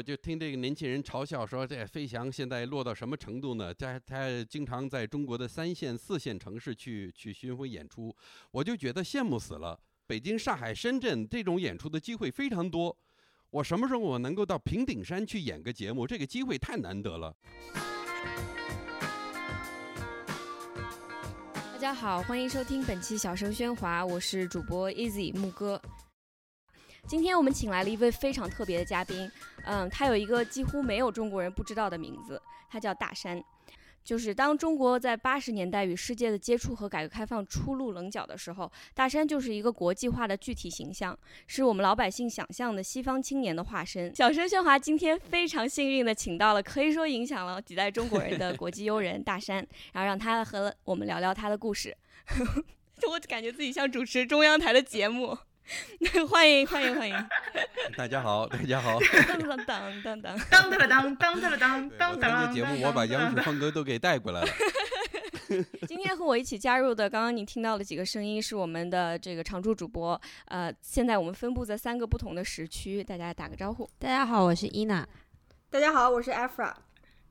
[0.00, 3.74] 我就听这个年轻人嘲笑说，这飞翔现在落到什么程度呢？
[3.74, 8.16] 他他经常在中国的三线、四线城市去去巡回演出，
[8.50, 9.78] 我就觉得羡慕死了。
[10.06, 12.96] 北京、上海、深圳这种演出的机会非常多，
[13.50, 16.06] 我什么时候我能够到平顶山去演个节目？
[16.06, 17.36] 这个机会太难得了。
[21.74, 25.78] 大家好，欢迎收听本期《小声喧哗》，我是主播 Easy 木哥。
[27.10, 29.28] 今天我们请来了一位非常特别的嘉宾，
[29.64, 33.42] 嗯，他有一个几乎没有中国人不知道的名字，他叫大山。
[34.04, 44.14] 就是当中国在八十年代与世界的接触和改革开放初露棱角的时候，大山就是一个国际化的具体形象，是我们老百姓想象的西方青年的化身。
[44.14, 49.56] 小声喧哗今天非常幸运的请到了，可以说影响了几代中国人的国际优人大山，
[49.92, 51.92] 然后让他和我们聊聊他的故事。
[53.10, 55.36] 我感觉自己像主持中央台的节目。
[56.28, 57.28] 欢迎欢迎欢迎！
[57.96, 58.98] 大家好，大家好！
[59.28, 62.46] 当当当当当当当当当当当当当！
[62.48, 64.48] 这节目我把央视风格都给带过来了。
[65.88, 70.20] 今天和我一起加入的，刚刚你听到的几个声音是我们的这个常驻主播。
[70.46, 73.88] 呃，现在我们分布在三个不同的时区，大家打个招呼。
[73.98, 75.06] 大家好，我是伊娜。
[75.68, 76.72] 大家好，我是 Afra。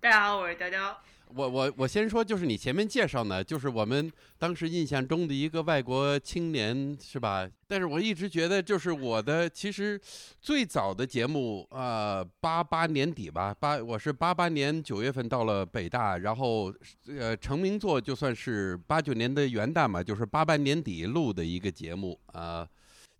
[0.01, 1.01] 大家好，我是雕雕。
[1.35, 7.47] 我我我先说，就是你前面介绍呢，就是我们当时印象中的一个外国青年，是吧？
[7.67, 9.99] 但是我一直觉得，就是我的其实
[10.41, 16.73] 最早的节目，呃，八八年底吧，八我是八八年九月份到了北大，然后
[17.07, 22.67] 呃成名作就算是八九年的元旦嘛，就是八八年底录的一个节目啊。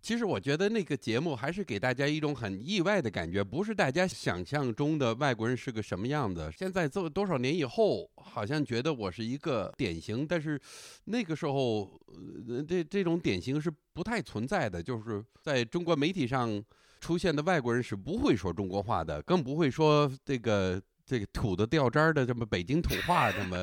[0.02, 6.50] 其实我觉得那个节目还是给大家一种很意外的感觉，不是大家想象中的外国人是个什么样子。
[6.56, 10.58] 现在做多少年以后，好像觉得我是一个典型，但是
[11.04, 12.00] 那个时候，
[12.66, 14.82] 这这种典型是不太存在的。
[14.82, 16.62] 就是在中国媒体上
[17.00, 23.62] 出现的外国人是不会说中国话的，更不会说这个这个土的掉渣的这么北京土话这么。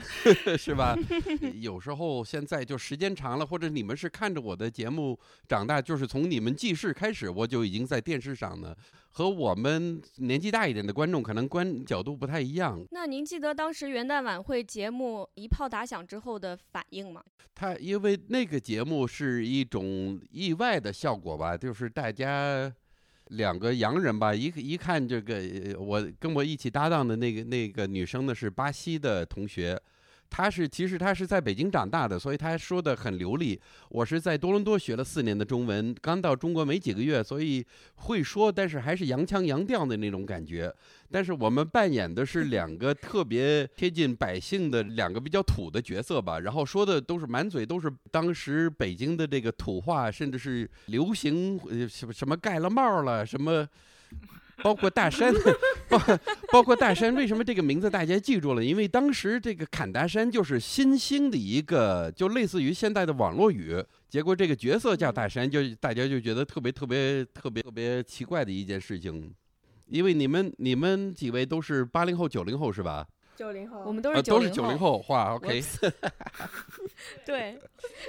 [0.58, 0.96] 是吧？
[1.60, 8.74] 有时候现在就时间长了，或者你们是看着我的节目长大，就是从你们记事开始，我就已经在电视上呢。
[9.14, 12.82] 和我们年纪大一点的观众可能观角度不太一样。
[12.92, 17.22] 那您记得当时元旦晚会节目一炮打响之后的反应吗？
[17.54, 22.72] 他因为那个节目是一种意外的效果吧，就是大家。
[23.32, 25.40] 两个洋人吧，一一看这个，
[25.78, 29.80] 我跟我一起搭档的那个那个女生呢是巴西的同学。
[30.34, 33.60] 她是其实她是在北京长大的，所以她说的很流利。
[33.90, 37.62] 我是在多伦多学了四年的中文，刚到中国没几个月，所以
[37.96, 40.74] 会说，但是还是洋腔洋调的那种感觉。
[41.12, 53.68] 但是我们扮演的是 两个特别贴近百姓的两个比较土的角色吧，然后说的都是满嘴都是当时北京的这个土话，甚至是流行什么什么盖了帽了什么。
[54.62, 55.34] 包括大山，
[55.88, 56.00] 包
[56.52, 58.64] 包括大山，为什么这个名字大家记住了？
[58.64, 63.82] 因为当时这个侃大山就是新兴的一个，就类似于现在的网络语。
[64.08, 69.34] 结果这个角色叫大山，就大家就觉得特别特别特别特别奇怪的一件事情。
[69.88, 73.06] 因为你们你们几位都是八零后九零后是吧？
[73.34, 75.60] 九零后，我们都是都是九零后，话 OK。
[77.24, 77.58] 对，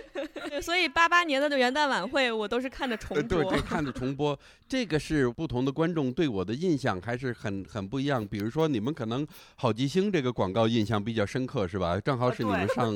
[0.62, 4.38] 所以八八年的元旦晚会我都是看的重播，对对，看的重播。
[4.68, 8.28] 这个是不同的观众对我的印象还是很很不一样。
[8.28, 12.00] 比如说你们可能好记星这个广告印象比较深刻是吧？
[12.00, 12.94] 正好是你们上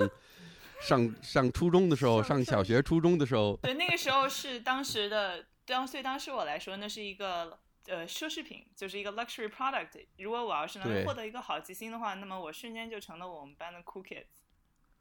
[0.82, 3.58] 上上初中的时候，上小学初中的时候。
[3.64, 7.58] 对，那个时候是当时的，当对当时我来说，那是一个。
[7.88, 10.06] 呃，奢侈品就是一个 luxury product。
[10.20, 14.25] 如果我要是能获得一个好记星的话，那么我瞬间就成了我们班的 cool kids。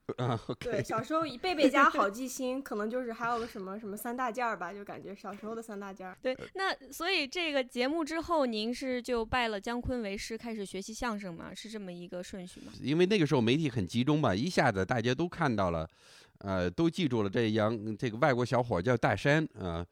[0.19, 6.17] 啊，对，小时候贝贝家好记星，可能就是还有个什么什么三大件儿吧，就感觉小时候的三大件儿。
[6.23, 11.53] 对，那所以这个节目之后，您是就拜了姜昆为师，开始学习相声吗？
[11.53, 12.73] 是这么一个顺序吗？
[12.81, 15.91] 因为那个时候媒体很集中吧，一下子大家都看到了，
[16.39, 19.85] 呃，都记住了这杨这个外国小伙叫大山啊。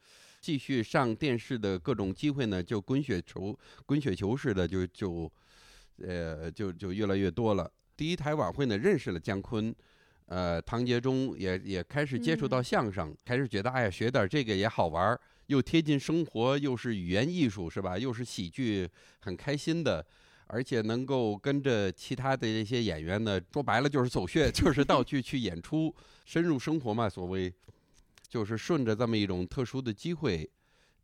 [0.45, 5.31] 继续上电视的各种机会呢，就滚雪球、滚雪球似的，就就，
[5.97, 7.67] 呃，就就越来越多了。
[7.97, 9.73] 第一台晚会呢，认识了姜昆，
[10.27, 17.97] 呃，唐杰忠也也开始接触到相声，开始觉得哎呀，学点这个也好玩，又贴近生活，又是语言艺术是吧？
[17.97, 18.87] 又是喜剧，
[19.21, 20.05] 很开心的，
[20.45, 25.91] 而且能够跟着其他的这些演员呢，说白了就是走穴，就是到去去演出，
[26.23, 27.51] 深入生活嘛，所谓。
[28.35, 30.45] 就是顺着这么一种特殊的机会，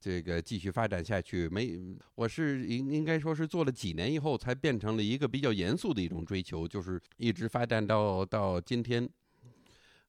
[0.02, 1.48] 这个继续发展下去。
[1.48, 1.80] 没，
[2.14, 9.10] 我是应应该说是做了几年以后，才变成了一个比较严肃的一种追求，就是一直发展到到今天。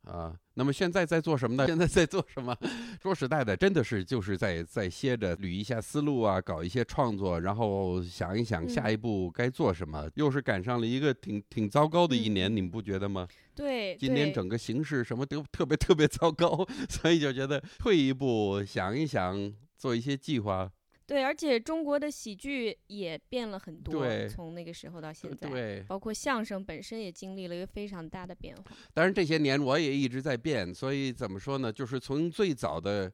[0.04, 0.34] 啊。
[0.54, 1.64] 那么现在在做什么呢？
[1.68, 2.56] 现在在做什么？
[3.02, 10.10] 说实在的，真的是就是在在歇着捋一下思路啊，搞一些创作，然后想一想下一步该做什么。
[10.14, 13.26] 又是赶上了一个挺挺糟糕的一年，你们不觉得吗？
[13.54, 20.70] 对，今年整个形势什么都特别特别糟糕， 所以就觉得退一步想一想，做一些计划。
[21.12, 28.62] 对，而且中国的喜剧也变了很多，从那个时候到现在，对，包括相声本身也经历了一个非常大的变化。
[28.94, 31.72] 当然这些年我也一直在变，所以怎么说呢？
[31.72, 33.12] 就是从最早的。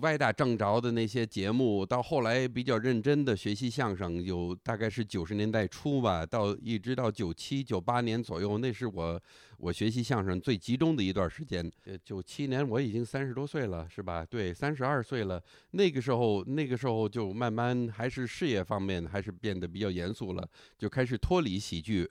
[0.00, 9.20] 歪打正着的那些节目，到后来比较认真的学习相声，有大概是九十年代初吧，到一直到九七九八年左右，那是我
[9.58, 11.70] 我学习相声最集中的一段时间。
[11.84, 14.24] 呃，九七年我已经三十多岁了，是吧？
[14.24, 15.42] 对，三十二岁了。
[15.72, 20.48] 那个时候，那个时候就慢慢还是事业方面还是变得比较严肃了，
[20.78, 22.10] 就开始脱离喜剧，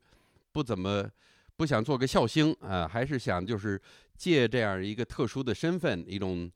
[0.51, 1.09] 不怎么
[1.57, 3.81] 不想做个笑星啊，还是想就是
[4.15, 6.51] 借这样一个特殊的身份，一种。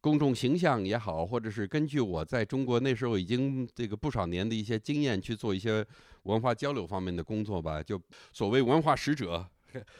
[0.00, 5.84] 公众形象也好，或者是根据我在中国那时候已经这个不少年的一些经验去做一些
[6.22, 8.00] 文化交流方面的工作吧，就
[8.32, 9.44] 所谓文化使者，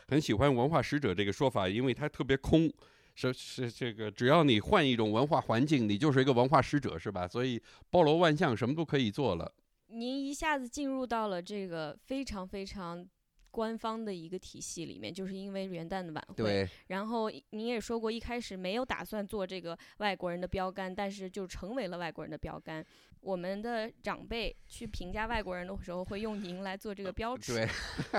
[0.07, 2.73] 很喜欢文化使者这个说法，因为它特别空，
[3.15, 7.27] 是是这个只要你换一种文化环境，你就是一个文化使者，是吧？
[7.27, 7.61] 所以
[7.91, 9.53] 包罗万象，什么都可以做了。
[9.89, 13.05] 您一下子进入到了这个非常非常。
[13.51, 16.35] 官方的一个体系里面，就是因为元旦的晚会。
[16.35, 16.69] 对。
[16.89, 22.85] 然后你也说过，一开始没有打算做这个外国人的标杆，但是就成为了外国人的标杆。
[23.21, 27.55] 我们的长辈去评价外国人的时候，会用您来做这个标尺。
[27.55, 27.69] 对。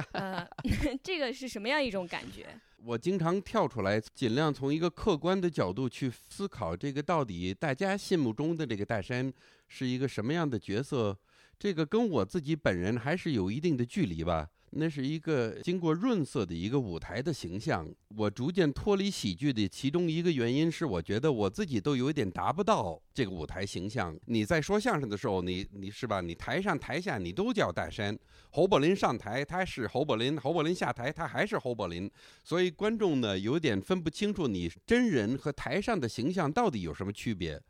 [0.11, 0.45] 呃，
[1.01, 2.47] 这个是什么样一种感觉？
[2.83, 9.31] 我经常跳出来，尽量从一个客观的角度去思考，这个到底大家心目中的这个大山
[9.67, 11.17] 是一个什么样的角色？
[11.57, 14.49] 这个跟我自己本人还是有一定的距离吧。
[14.71, 17.87] 那是一个经过润色的一个舞台的形象。
[18.15, 24.17] 我逐渐脱离喜剧的其中一个原因是，我觉得我自己都有点达不到这个舞台形象。
[24.25, 26.21] 你在说相声的时候，你你是吧？
[26.21, 28.17] 你台上台下你都叫大山。
[28.51, 32.09] 侯宝林上台，他是侯宝林；侯宝林下台，他还是侯宝林。
[32.43, 37.61] 所以观众呢，有点分不清楚你真人和台上的形象到底有什么区别。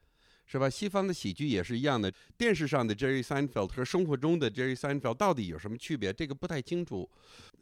[0.51, 0.67] 是吧？
[0.67, 2.11] 西方的喜剧也是一样的。
[2.35, 6.11] 电视上的 Jerry Seinfeld 和生活中的 Jerry Seinfeld 到底有什么区别？
[6.11, 7.07] 这个不太清楚。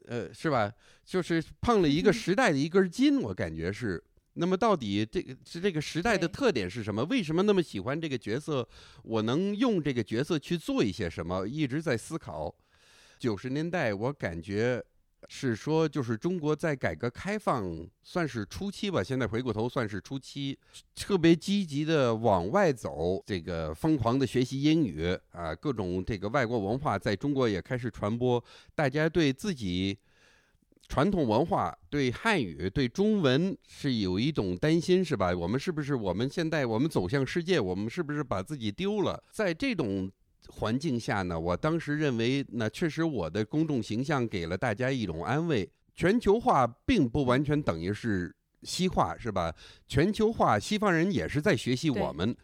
[0.06, 0.72] 呃，是吧？
[1.06, 4.02] 就是碰了一个时代的一根筋，我感觉是。
[4.36, 7.04] 那么到底这个是这个时代的特点是什么？
[7.06, 8.66] 为什么那么喜欢这个角色？
[9.04, 11.46] 我能用这个角色去做一些什么？
[11.46, 12.56] 一直在思考。
[13.20, 14.82] 九十年代，我感觉。
[15.30, 20.58] 是说，就是中国在改革开放算是初期吧，现在回过头算是初期，
[20.96, 28.42] 特别积极的往外走，这个疯狂的学习英语啊，各种这个外国文化在中国也开始传播，
[28.74, 29.98] 大家对自己
[30.88, 35.36] 传统文化、对汉语、对中文是有一种担心，是吧？
[35.36, 39.22] 我们是不是我们现在我们走向世界，我们是不是把自己丢了？
[39.32, 40.12] 在这种。
[40.50, 45.70] 环境下呢，我当时认为，那确实我的公众形象给了大家一种安慰。
[45.94, 49.54] 全球化并不完全等于是西化，是吧？
[49.88, 52.36] 全球化，西方人也是在学习我们，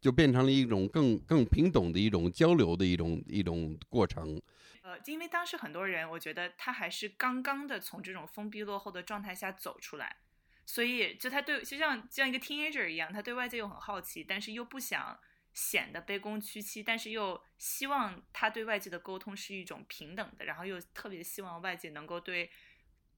[0.00, 4.40] 就变成了一种更更平等的一种交流的一种一种过程。
[4.82, 10.16] 呃，因为当时很多人，我觉得他还是刚刚的从这种封闭落后的状态下走出来，
[10.64, 15.18] 所以就他对就像就像一个 teenager 一样，他对外界又很好奇，但是又不想。
[15.52, 22.48] 显得卑躬屈膝，但是又希望他对外界的沟通是一种平等的，然后又特别希望外界能够对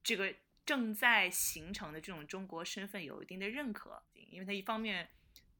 [0.03, 0.33] 这个
[0.65, 5.07] 正在形成的这种中国身份有一定的认可，因为他一方面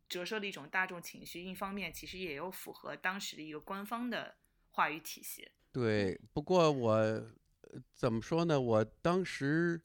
[0.10, 4.36] 折射了一种大众情绪，另一方面其实也有符合当时的一个官方的
[4.72, 5.52] 话语体系。
[5.72, 7.34] 对，不过我
[7.94, 8.60] 怎么说呢？
[8.60, 9.82] 我当时，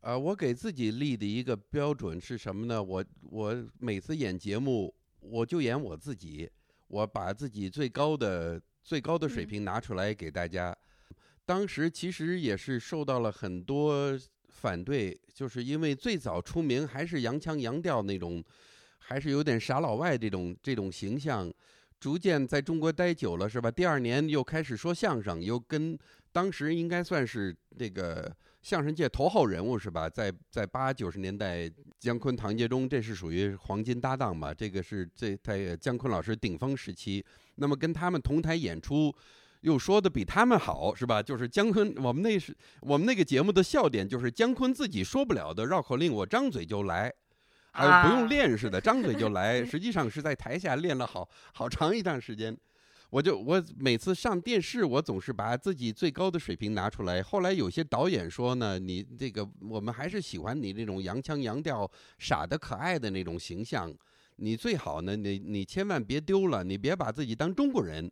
[0.00, 2.82] 呃，我给自己立的一个标准是什么呢？
[2.82, 4.97] 我我每次演节目。
[5.30, 6.50] 我就演我自己，
[6.86, 10.76] 我把自己最高的最高的水平拿出来给大家。
[11.44, 14.18] 当时其实也是受到了很多
[14.48, 18.42] 反对，就是因为最早出名还是洋腔洋调那种，
[18.98, 21.52] 还是有点傻老外这种这种形象。
[22.00, 23.70] 逐渐在中国待久了，是吧？
[23.70, 25.98] 第二年又开始说相声，又跟
[26.32, 28.34] 当时应该算是这个。
[28.60, 30.08] 相声界头号人物是吧？
[30.08, 34.52] 在在八九十年代，姜昆、唐杰忠，这是属于黄金搭档嘛？
[34.52, 37.24] 这个是这在姜昆老师顶峰时期。
[37.54, 39.14] 那么跟他们同台演出，
[39.62, 41.22] 又说的比他们好是吧？
[41.22, 47.12] 就是姜昆，我们那是我们那个节目的笑点，就是姜昆自己说不了的绕口令，我张嘴就来，
[47.72, 49.64] 还不用练似的，张嘴就来。
[49.66, 52.56] 实际上是在台下练了好好长一段时间。
[53.10, 57.22] 我就我每次上电视，我总是把自己最高的水平拿出来。
[57.22, 63.92] 后来有些导演说呢，你这个我们还是喜欢你那种洋腔洋调、傻的可爱的那种形象。
[64.36, 68.10] 你最好呢，你你千万别丢了，你别把自己当中国人。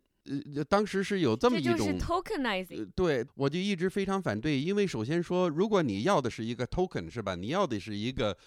[0.55, 2.85] 呃，当时是有这么一种，这就是 tokenizing。
[2.93, 7.33] 对，我就一直非常反对，因为首先说，如果你要的是一个 token 是吧？
[7.33, 8.37] 你要的是一个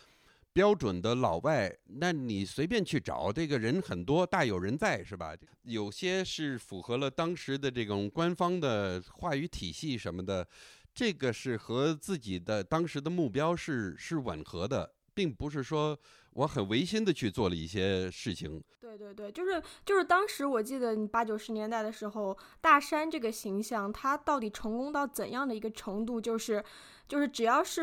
[0.53, 5.35] 标准的老外，那你随便去找，这个人很多，大有人在是吧？
[5.63, 10.47] 有些是符合了当时的这种官方的话语体系什么的，
[10.95, 15.99] 这个是和自己的当时的目标是是吻合的，并不是说。
[16.35, 18.63] 我很违心的去做了一些事情。
[18.81, 26.21] 对对对，就是就是当时我记得你八九十年代的时候，大山这个形象，他到底成功到怎样的一个程度？
[26.21, 26.65] 就是
[27.09, 27.83] 就是只要是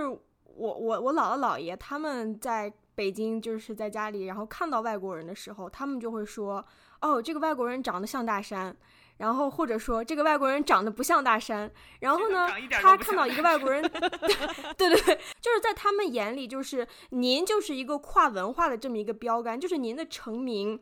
[0.57, 6.65] 我我我姥姥姥爷他们在北京，就是在家里，然后看到外国人的时候，他们就会说
[7.01, 8.75] ：“哦，这个外国人长得像大山。”
[9.17, 11.71] 然后或者说这个外国人长得不像大山，
[12.01, 13.81] 然后呢，他看到一个外国人，
[14.77, 20.79] 对对对，就是在他们眼里，就是您就是一个跨文化的这么一个标杆，就是您的成名，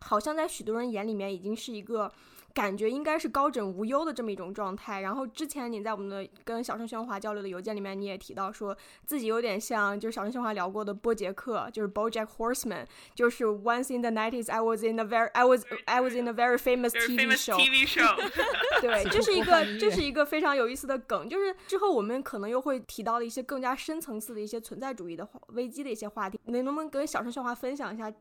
[0.00, 2.10] 好像在许多人眼里面已经是一个。
[2.54, 5.00] 感觉应该是高枕无忧的这么一种状态。
[5.00, 16.14] 然后之前你在我们的跟小声喧哗交流的邮件里面，你也提到说自己有点像就是小声喧哗聊过的波杰克，就是 BoJack Horseman，就是 Once in the nineties I was in a very I was I was
[16.14, 17.58] in a very famous TV show。
[17.58, 18.14] TV show。
[18.80, 21.28] 对，这是一个这是一个非常有意思的梗。
[21.28, 26.38] 就是之后我们可能又会提到的一些更加深层次的一些存在主义的危机的一些话题。
[26.44, 28.12] 你能不能跟小声喧哗分享一下？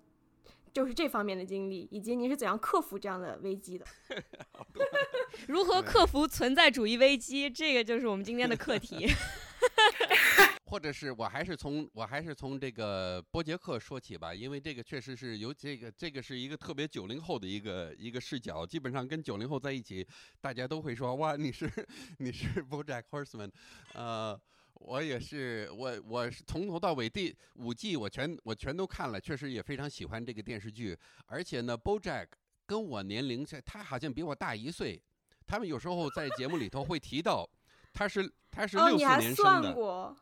[0.74, 3.86] 就是这方面的经历，以及您是怎样克服这样的危机的？
[5.48, 7.48] 如何克服存在主义危机？
[7.50, 9.08] 这个就是我们今天的课题。
[10.66, 20.06] 或者是我还是从我还是从这个波杰克说起吧，因为这个确实是有这个这个是一个特别九零后的一个一个视角，基本上跟九零后在一起，
[20.42, 21.72] 大家都会说哇，你是
[22.18, 23.52] 你是 BoJack Horseman，
[23.94, 24.40] 呃。
[24.86, 30.98] 我也是，我我是从头到尾第五季我全我全都看了，确实也非常喜欢这个电视剧。
[31.26, 32.28] 而且呢，BoJack
[32.66, 35.02] 跟我年龄，他好像比我大一岁。
[35.48, 37.50] 他们有时候在节目里头会提到，
[37.94, 40.16] 他是他是六四年生的，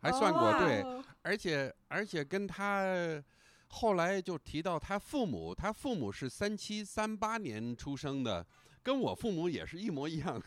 [0.00, 0.82] 还算过对。
[1.22, 3.22] 而且而且跟他
[3.68, 8.46] 后来就提到他父母，他父母是三七三八年出生的。
[8.86, 10.40] 跟我父母也是一模一样，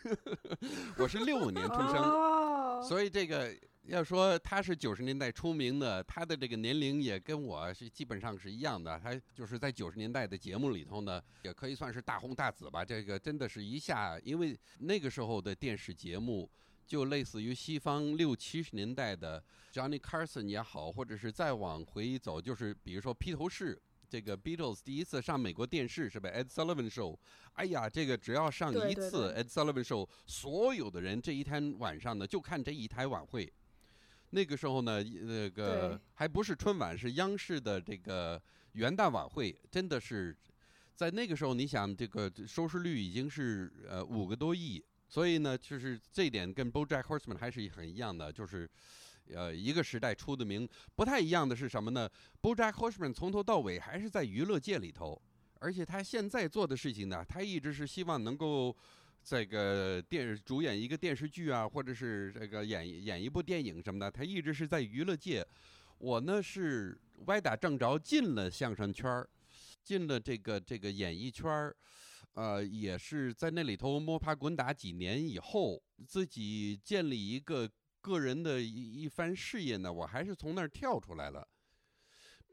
[0.98, 3.54] 我是六五年出生，所以这个
[3.84, 8.98] 要说他是九十年代出名的，他的这个年龄也跟我是基本上是一样的。
[8.98, 12.86] 他就是在九十年代的节目里头呢，也可以算是大红大紫吧。
[12.86, 16.50] 这个真的是一下，因为那个时候的电视节目
[16.88, 19.44] 就类似于西方六七十年代的
[19.74, 23.78] Johnny Carson 也好，或者是再往回走，就是比如说披头士。
[24.10, 27.16] 这个 Beatles 第一次上美国电视是吧？Ed Sullivan Show，
[27.54, 33.54] 哎呀，这个只要上一次 Ed Sullivan Show，所有的人这一天晚上呢就看这一台晚会。
[34.32, 38.42] 那个时候呢，那个还不是春晚，是央视的这个
[38.74, 40.36] 元旦晚会，真的是
[40.96, 48.70] 在那个时候，你想这个收视率已经是呃五个多亿，所以呢，就是这一点跟 BoJack Horseman 还是很一样的，就是。
[49.34, 52.10] 呃，一个时代出的名不太一样的是什么呢
[52.42, 55.22] ？BoJack Horseman 从头到尾还是在娱乐界里头，
[55.60, 58.76] 而且他现在做的事情呢，他一直是希望能够
[59.24, 65.46] 这个电主演一个电视剧啊，或者是这个演演一部电影什么的，他一直是在娱乐界。
[66.00, 69.30] 我呢是歪打正着进了相声圈儿，
[69.84, 71.76] 进了这个这个演艺圈儿，
[72.34, 77.70] 呃，也是在那里头摸爬滚打几年以后，自己建立一个。
[78.02, 81.48] 个人的一一番事业呢，我还是从那儿跳出来了，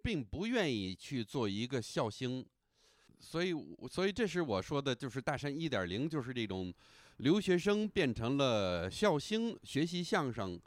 [0.03, 2.45] 并不愿意去做一个笑星，
[3.19, 3.55] 所以，
[3.91, 6.73] 所以这是我说的，就是大山一点零，就是这种
[7.19, 10.61] 留学生变成了笑星，学习相声，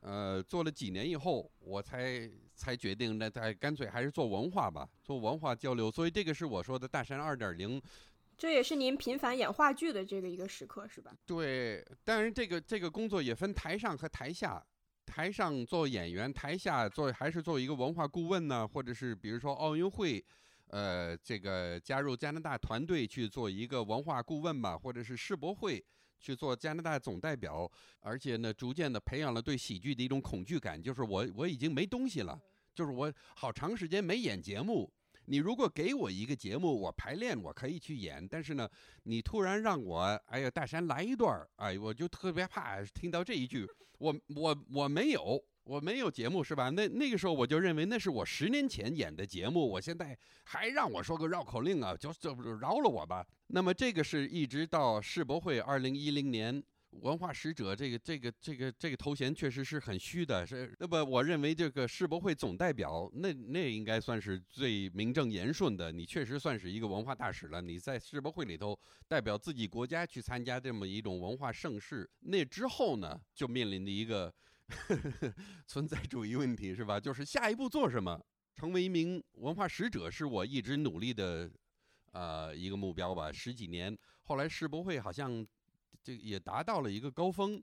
[0.00, 5.90] 呃，做了几年以后，我才才决定，那再干脆还是做文化吧，做文化交流。
[5.90, 7.80] 所以这个是我说的大山二点零。
[8.36, 11.16] 这也是您频繁演话剧的这个一个时刻，是吧？
[11.24, 14.62] 对，当然这个这个工作也分台上和台下，
[15.06, 20.22] 台上做演员，台下做还是做一个文化顾问呢，或者是比如说奥运会，
[20.66, 25.82] 呃，这个加入加拿大团队去做一个文化顾问吧，或者是世博会
[26.20, 32.38] 去做加拿大总代表，而且呢，逐渐的培养了对喜剧的一种恐惧感，就是我我已经没东西了，
[32.74, 34.92] 就是我好长时间没演节目。
[35.26, 38.68] 你如果给我一个节目，我排练我可以去演，但是呢，
[39.02, 43.68] 你突然让我，哎呀，大山来一段，哎，我就特别怕听到这一句，
[43.98, 46.70] 我我我没有，我没有节目是吧？
[46.70, 53.26] 那那个时候我就认为那是我十年前演的节目，我现在还让我说个绕口令啊，就就饶了我吧。
[53.48, 56.62] 那么这个是一直到世博会二零一零年。
[57.00, 65.92] 文化使者这个这个这个这个头衔确实是很虚的，是那么我认为这个世博会总代表，那那应该算是最名正言顺的。
[65.92, 72.08] 你确实算是一个文化大使了，你在世博会里头代表自己国家去参加这么一种文化盛事。
[72.20, 74.32] 那之后呢，就面临的一个
[75.66, 76.98] 存在主义问题，是吧？
[76.98, 78.20] 就是下一步做什么？
[78.54, 81.50] 成为一名文化使者是我一直努力的，
[82.12, 83.30] 呃，一个目标吧。
[83.30, 85.46] 十几年，后来世博会好像。
[86.06, 87.60] 这也达到了一个高峰，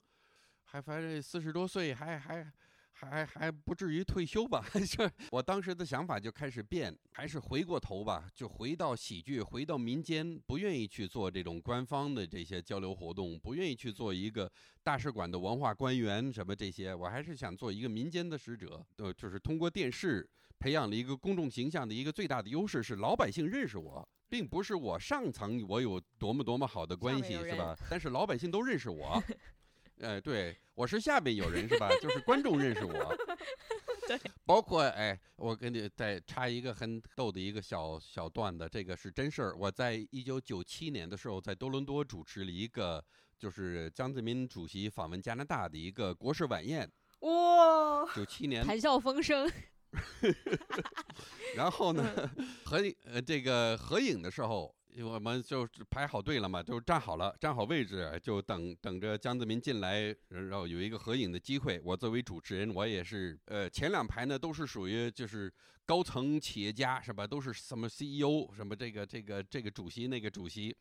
[0.65, 2.51] 还反正四十多岁还还
[2.91, 4.61] 还还不至于退休吧？
[4.85, 14.51] 就我当时的想法就开始变，还是回过头吧，就回到喜剧，回到民间，不愿意去做这种官方的这些交流活动，不愿意去做一个
[14.83, 18.85] 大使馆的文化官员什么这些，我还是想做一个民间的使者。
[18.97, 24.05] 呃，就是通过电视培养了一个公众形象的一个最大的优势是老百姓认识我。
[24.33, 27.77] 并不是我上层我有多么多么好的关系是吧？
[27.87, 29.23] 但是老百姓都认识我，
[30.01, 31.87] 哎，对我是下边有人是吧？
[32.01, 33.15] 就是观众认识我，
[34.09, 39.55] 对，包括哎，我跟你再插一个很逗的一个小小段子，这个是真事儿。
[39.55, 43.05] 我在一九九七年的时候，在多伦多主持了一个
[43.37, 46.91] 就是江泽民主席访问加拿大的一个国事晚宴。
[47.19, 49.47] 哇，九七年谈笑风生。
[51.55, 52.31] 然后呢，
[52.65, 54.73] 合呃这个合影的时候，
[55.03, 61.79] 我们就排好队了嘛，就站好了，站好位置，就等等着江泽民进来，然后有一个合影的机会。
[61.83, 65.51] 我作为主持人，我也是呃前两排呢都是属于就是
[65.85, 67.25] 高层企业家是吧？
[67.25, 70.75] 都是什么 CEO 什么这个这个这个主席那个主席，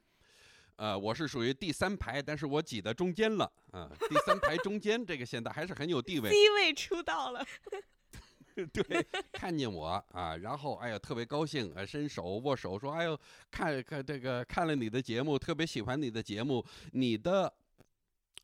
[0.76, 7.44] 呃我是属于第三排，但是我挤在中间了啊，第三排中间这个现在还是很有地位， C 位出道了。
[8.72, 13.18] 对，看见我啊，然后哎呀，特别高兴，啊，伸手握手，说哎呦，
[13.50, 17.52] 看看这个看了你的节目，特别喜欢你的节目，你的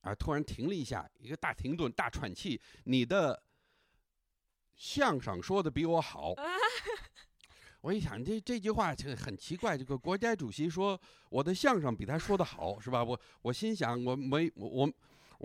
[0.00, 3.42] 啊，突然停了一下，一个大停顿，大喘气，你的
[4.76, 6.34] 相声说的比我好。
[7.82, 13.04] 我一想，这这句话就很奇怪，这个国家主席说我的相声比他说的好，是吧？
[13.04, 14.68] 我我心想，我没我。
[14.68, 14.92] 我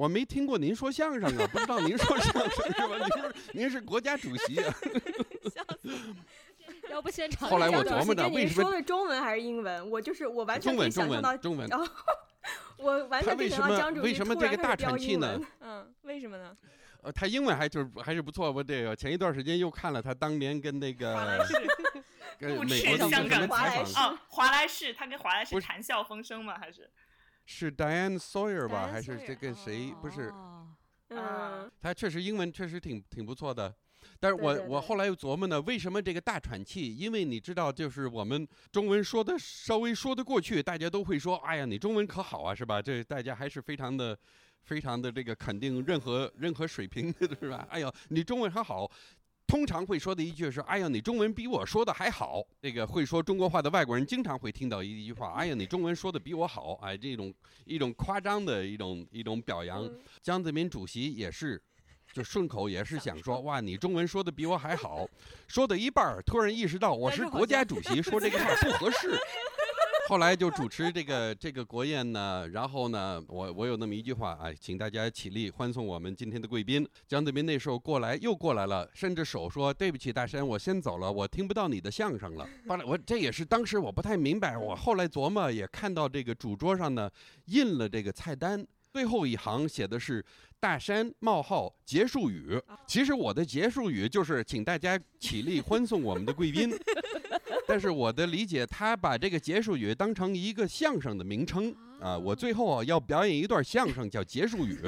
[0.09, 2.97] 没听过您说相声啊，不知道您说相声是吧？
[2.97, 4.75] 您是您是国家主席啊？
[5.53, 5.89] 笑死！
[6.89, 7.49] 要不现场？
[7.49, 9.89] 后来我琢磨着，为什么说的中文还是英文？
[9.89, 11.69] 我就是我完全可以想象到中文。
[12.77, 15.39] 我完全可以想到江主席突然大喘气呢？
[15.61, 16.55] 嗯，为什么呢？
[17.01, 18.51] 呃，他英文还就是还是不错。
[18.51, 21.45] 我这个前一段时间又看了他当年跟那个
[22.39, 26.57] 跟美国香港采访啊，华莱士，他跟华莱士谈笑风生吗？
[26.59, 26.89] 还是？
[27.45, 28.87] 是 Diane Sawyer 吧？
[28.91, 29.93] 还是这个谁？
[30.01, 30.33] 不是，
[31.09, 33.73] 嗯，他确实英文确实挺挺不错的。
[34.19, 36.95] 但是我我后来又琢磨呢，为什么这个大喘气？
[36.95, 44.17] 因为你知道，就是我们中文说的稍微说得过去，大家都会说：“哎呀，你中文可好啊，是吧？”这大家还是非常的、
[44.63, 47.65] 非常的这个肯定任何任何水平的， 是吧？
[47.69, 48.89] 哎呦，你中文还好。
[49.53, 57.31] 通常会说的一句是：“哎呀，你中文比我说的还好。”这个会说中国话的外国人经常会听到一句话：“哎呀，你中文说的比我好。”哎，这种
[57.65, 59.87] 一种夸张的一种一种表扬。
[60.23, 61.61] 江泽民主席也是，
[62.11, 65.07] 就顺口也是想说：“哇，你中文说的比我还好。”
[65.47, 69.15] 说到一半儿，突然意识到我是国家主席，说这个话不合适。
[70.09, 77.45] 后来就主持这个这个国宴呢，然后呢，我我有那么一句话啊，请大家起立欢送我们今天的贵宾江泽民。
[77.45, 87.09] 那时候过来又过来了，伸着手说：“对不起，大山，我先走了，我听不到你的相声了。”后来我这也是当时我不太明白，我后来琢磨也看到这个主桌上呢
[87.45, 90.23] 印了这个菜单，最后一行写的是
[90.63, 92.57] “大山冒号结束语”。
[92.87, 96.73] 其实我的结束语就是请大家起立欢送我们的贵宾。
[97.67, 104.79] 但是我的理解，他把这个结束语当成一个相声的名称啊，我最后啊要表演一段相声叫结束语，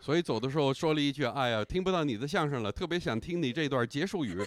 [0.00, 4.38] 所以走的时候说了一句：“哎呀，听不到你的相声了，特别想听你这段结束语。”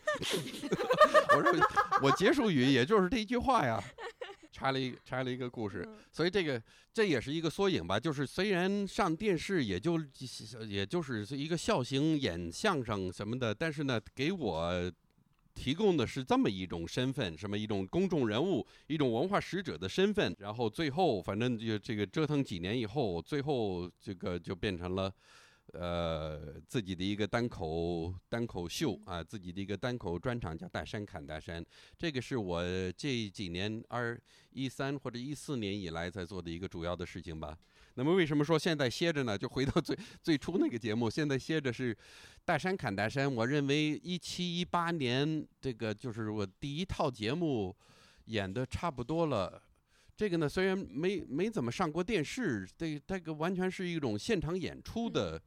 [1.38, 1.54] 我说
[2.02, 3.82] 我结束语也就是这一句话呀，
[4.58, 6.60] 插了一插了一个故事，所以这个
[6.92, 10.02] 这也是一个缩影吧，就是虽然上电视也就
[10.68, 14.92] 也就是一个笑星演相声什么的，但是呢，给我。
[15.60, 20.36] 提供的是这么一种身份，什么一种公众人物，一种文化使者的身份。
[20.38, 25.12] 然后最后，反正就这个折腾几年以后，最后这个就变成了，
[25.74, 31.62] 呃，自己的一个单口单口秀啊，自己的一个单口专场叫《大山侃大山》，
[31.98, 34.20] 这个是我这几年二
[34.52, 37.58] 一三或者一四年以来在做的一个主要的事情吧。
[37.96, 39.38] 那么为什么说现在歇着呢？
[39.38, 41.94] 就回到最 最初那个节目，现在歇着是
[42.46, 43.28] 《大山侃大山》。
[43.34, 47.76] 我认为一七一八年这个就是我第一套节目
[48.26, 49.62] 演的差不多了。
[50.18, 55.40] 这个呢，虽然没没怎么上过电视，这这个完全是一种现场演出的。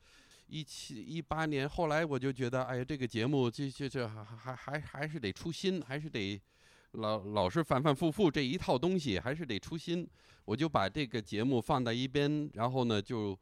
[0.46, 6.40] 一七一八年，后来我就觉得，哎呀，这个节目这这这还还还还是得出新，还是得
[6.92, 10.08] 老老是反反复复这一套东西，还是得出新。
[10.44, 13.36] 我就把这个节目放在一边，然后呢，就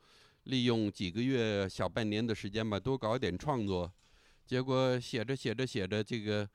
[0.45, 3.91] 利用几个月小半年的时间吧，多搞一点创作。
[4.47, 6.49] 结果写着写着写着，这个。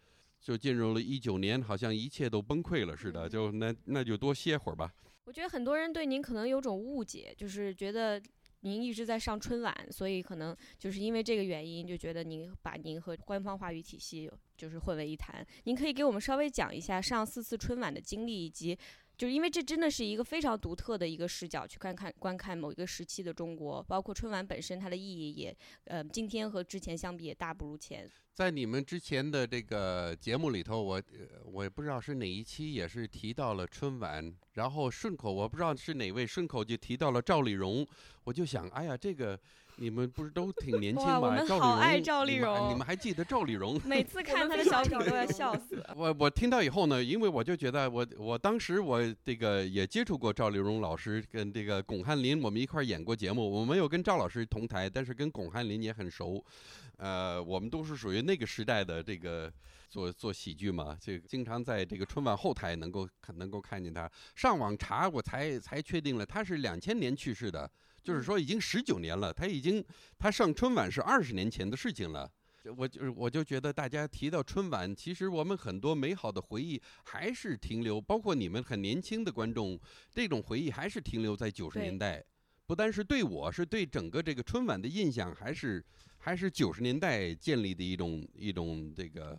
[0.44, 3.30] 就进入了一九年，好像一切都崩溃了似的。
[3.30, 4.94] 就那那就多歇会儿吧。
[5.24, 8.22] 我觉得很多人对您可能有种误解，就是觉得
[8.60, 15.46] 您一直在上春晚，所以可能就是因为这个原因，就觉得您把您和官方话语体系就是混为一谈。
[15.64, 18.78] 您可以给我们稍微讲一下上四次春晚的经历，以及
[19.18, 28.10] 就是因为这真的是一个非常独特的一个视角去看看观看某一个时期的中国，包括春晚本身它的意义也呃今天和之前相比也大不如前。
[28.34, 31.02] 在你们之前的这个节目里头，我
[31.46, 37.88] 我也不知道是哪一期，也是提到了春晚，然后顺口我不知道是哪位顺口就提到了赵丽蓉，
[38.24, 39.40] 我就想，哎呀，这个
[39.78, 41.20] 你们不是都挺年轻吗？
[41.20, 43.80] 我们好爱赵丽蓉，你们还记得赵丽蓉？
[43.86, 45.84] 每次看她的小品都要笑死。
[45.96, 56.44] 我我听到以后呢，因为我就觉得我我当时我这个也接触过赵丽蓉老师，跟这个巩汉林我们一块演过节目，我没有跟赵老师同台，但是跟巩汉林也很熟。
[56.98, 59.52] 呃，我们都是属于那个时代的这个
[59.90, 64.10] 做做喜剧嘛，这经常在这个春晚后台能够看能够看见他。
[64.36, 67.70] 上网查，我才才确定了，他是两千年去世的，
[68.04, 69.32] 就是说已经十九年了。
[69.34, 69.84] 他已经
[70.20, 72.30] 他上春晚是二十年前的事情了。
[72.78, 79.80] 我就是我就觉得大家提到春晚，其实我们很多美好的回忆还是停留，包括你们很年轻的观众，
[80.14, 82.24] 这种回忆还是停留在九十年代。
[82.66, 85.84] 不单是对我，是对整个这个春晚的印象还是。
[86.26, 89.38] 还是九十年代建立的一种一种这个，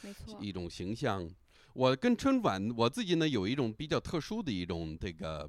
[0.00, 1.30] 没错，一种形象。
[1.74, 5.46] 我跟春晚我自己呢有一种比较特殊的一种这个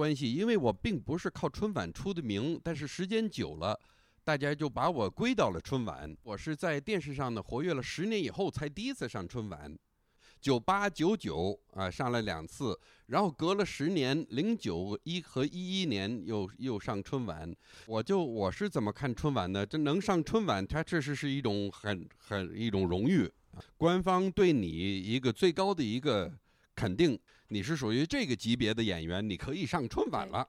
[0.00, 3.78] 关系，因为我并不是靠春晚出的名，但是时间久了，
[4.24, 6.16] 大家就把我归到了春晚。
[6.22, 9.78] 我是在电视上呢活跃了十年以后，才第一次上春晚。
[10.40, 12.74] 九八九九啊，上了两次，
[13.08, 17.54] 然后隔了十年，零九一和一一年又又上春晚。
[17.84, 19.66] 我就我是怎么看春晚呢？
[19.66, 23.30] 这能上春晚，它确实是一种很很一种荣誉，
[23.76, 26.32] 官方对你一个最高的一个
[26.74, 30.48] 肯定，你是属于这个级别的演员，你可以上春晚了。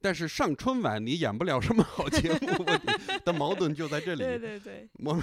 [0.00, 2.64] 但是上春晚你演不了什么好节目，
[3.24, 4.22] 的矛盾就在这里。
[4.22, 5.18] 对对对，我，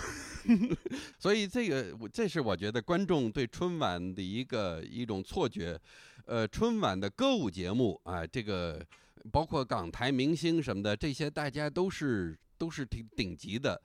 [1.19, 5.79] 所以这个这是我觉得观众对春晚的一个一种错觉。
[6.25, 8.83] 呃，春晚的歌舞节目啊，这个
[9.31, 13.79] 包括港台明星什么的，这些大家都是都是挺顶级的。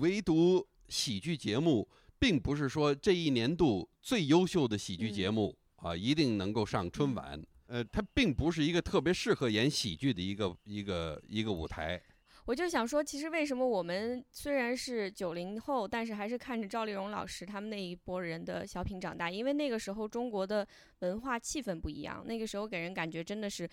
[0.00, 7.42] 唯独喜剧节目，并不是说这一年度最优秀的喜剧节目啊，一定能够上春晚。
[7.66, 12.00] 呃，它并不是一个特别适合演喜剧的一个一个一个舞台。
[12.44, 19.30] 我就想说，其实为什么我们虽然是九零后，但是还是看着赵丽蓉老师他们那一波人的小品长大？
[19.30, 20.66] 因为那个时候中国的
[21.00, 23.68] 文化气氛不一样，那个时候给人感觉真的是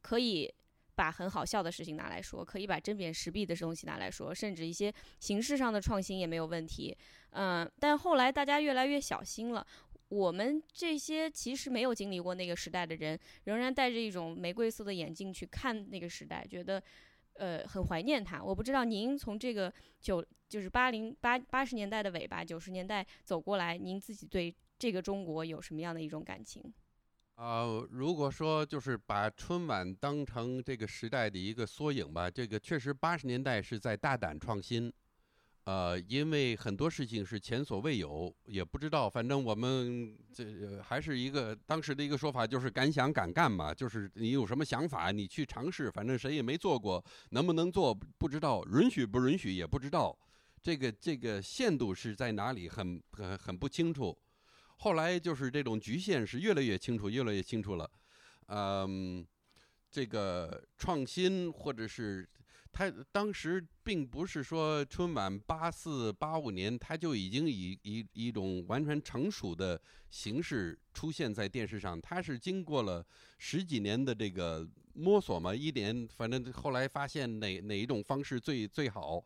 [0.00, 0.52] 可以
[0.94, 6.96] 把很好笑的事情拿来说，可以把针砭时弊的东西拿来说，甚至一些形式上的创新也没有问题。
[7.30, 9.66] 嗯，但后来大家越来越小心了。
[10.08, 16.82] 我们这些其实没有经历过那个时代的人，仍然戴着一种玫瑰色的眼镜去看那个时代，觉得，
[17.34, 18.42] 呃，很怀念它。
[18.42, 26.62] 我不知道您从这个九就是八零八八十年代的尾巴，九十年代走过来，您自己对这个中国有什么样的一种感情？
[27.36, 34.92] 呃，如果说就是把春晚当成这个时代的一个缩影吧，这个确实八十年代是在大胆创新。
[35.64, 39.08] 呃，因为很多事情是前所未有，也不知道。
[39.08, 43.72] 反正我们这还是一个当时的一个说法，就是敢想敢干嘛。
[43.72, 45.90] 就是你有什么想法，你去尝试。
[45.90, 50.14] 反正谁也没做过，能不能做不知道，允许不允许也不知道。
[50.60, 54.14] 这个这个限度是在哪里，很很很不清楚。
[54.76, 57.90] 后来就是这种局限是越来越清楚，越来越清楚了。
[58.48, 59.26] 嗯，
[59.90, 62.28] 这个创新或者是。
[62.74, 73.06] 他当时并不是说春晚八四八五年他就已经以一一种完全成熟的形式出现在电视上，他是经过了
[73.38, 79.24] 十几年的这个摸索嘛，一点反正后来发现哪哪一种方式最最好。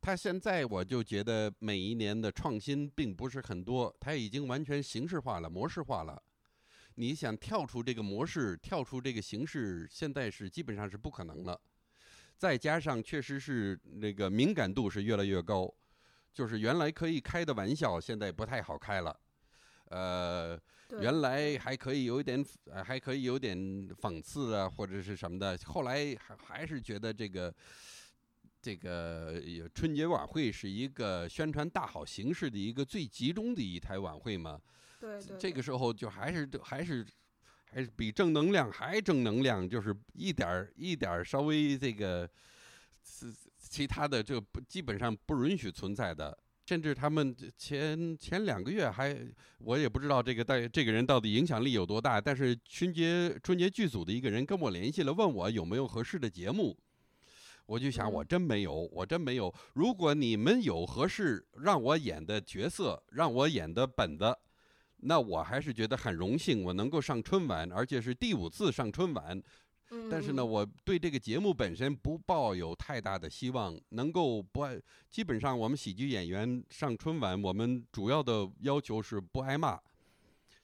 [0.00, 6.22] 他现在我就觉得每一年的创新并不是很多，他已经完全形式化了、模式化了。
[6.96, 11.60] 你想跳出这个模式、跳出这个形式，现在是基本上是不可能了。
[12.36, 15.72] 再加上确实是那个敏感度是越来越高，
[16.32, 19.18] 就是原来可以开的玩笑，现在不太好开了。
[19.90, 20.58] 呃，
[21.00, 23.56] 原来还可以有一点，呃还可以有点
[23.90, 25.56] 讽刺啊，或者是什么的。
[25.66, 27.54] 后来还还是觉得这个
[28.60, 34.60] 这个呃春节晚会是一个宣传大好形势的一个最集中的一台晚会嘛。
[34.98, 37.06] 对对，这个时候就还是还是
[37.74, 42.28] 还是比正能量还正能量，就是一点儿一点儿稍微这个
[43.02, 46.38] 是其他的就不基本上不允许存在的。
[46.66, 49.14] 甚至他们前前两个月还，
[49.58, 56.78] 我也不知道这个带这个人到底影响力有多大，但是春节春节剧组的一个人跟我联系了，问我有没有合适的节目。
[57.66, 59.52] 我就想，嗯我真没有，我真没有。
[59.74, 64.34] 如果你们有合适让我演的角色，让我演的本子，
[65.06, 69.40] 那我还是觉得很荣幸，我能够上春晚，而且是第五次上春晚。
[69.90, 74.80] 嗯，但是呢，嗯我对这个节目本身不抱有太大的希望，能够不挨。
[75.10, 79.78] 基本上，我们喜剧演员上春晚，我们主要的要求是不挨骂，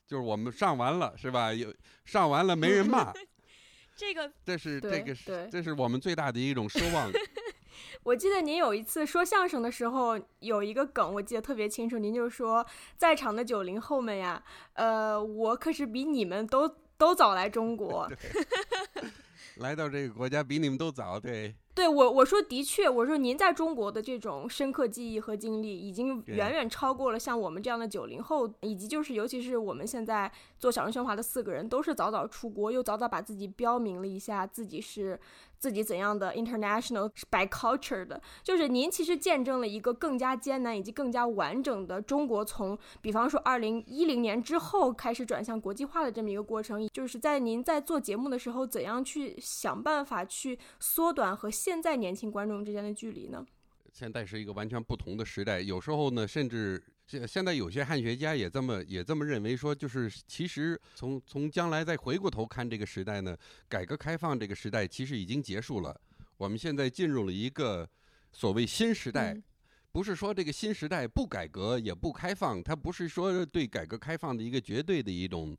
[0.07, 1.53] 就是我们上完了是吧？
[1.53, 1.73] 有
[2.03, 3.13] 上完了没人骂，
[3.95, 7.11] 这个这是这个是这是我们最大的一种奢望。
[8.03, 11.97] 我记得您有一次说相声的时候，有一个梗，我记得特别清楚。
[11.97, 12.65] 您就说，
[12.97, 16.67] 在场的九零后们呀，呃，我可是比你们都
[16.97, 18.09] 都早来中国。
[19.57, 21.53] 来到这个国家比你们都早，对。
[21.73, 35.17] 对我我说的确，我说您在中国的这种深刻记忆和经历，已经远远超过了像我们这样的九零后，以及就是尤其是我们现在做小人喧哗的四个人，都是早早出国，又早早把自己标明了一下自己是
[35.61, 53.45] 自己怎样的 international by culture 的，就是您其实见证了一个更加艰难以及更加完整的中国从，比方说二零一零年之后开始转向国际化的这么一个过程，就是在您在做节目的时候，怎样去想办法去缩短和现在年轻观众之间的距离呢？
[53.93, 65.99] 现在是一个完全不同的时代，有时候呢，甚至现现在有些汉学家也这么也这么认为，说就是其实从从将来再回过头看这个时代呢，改革开放这个时代其实已经结束了，
[66.37, 67.89] 我们现在进入了一个
[68.31, 69.33] 所谓新时代。
[69.33, 69.43] 嗯
[69.93, 75.53] 不是说这个新时代不改革也不开放，它不是说对改革开放的一个绝对的一种，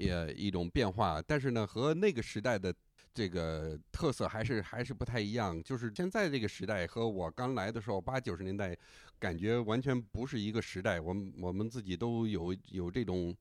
[0.00, 2.74] 呃一种变化，但是呢，和那个时代的
[3.14, 5.62] 这个特色还是还是不太一样。
[5.62, 8.76] 就是现在这个时代和我刚来的时候八九十年代，
[9.20, 11.00] 感觉完全不是一个时代。
[11.00, 13.34] 我们我们自己都有有这种，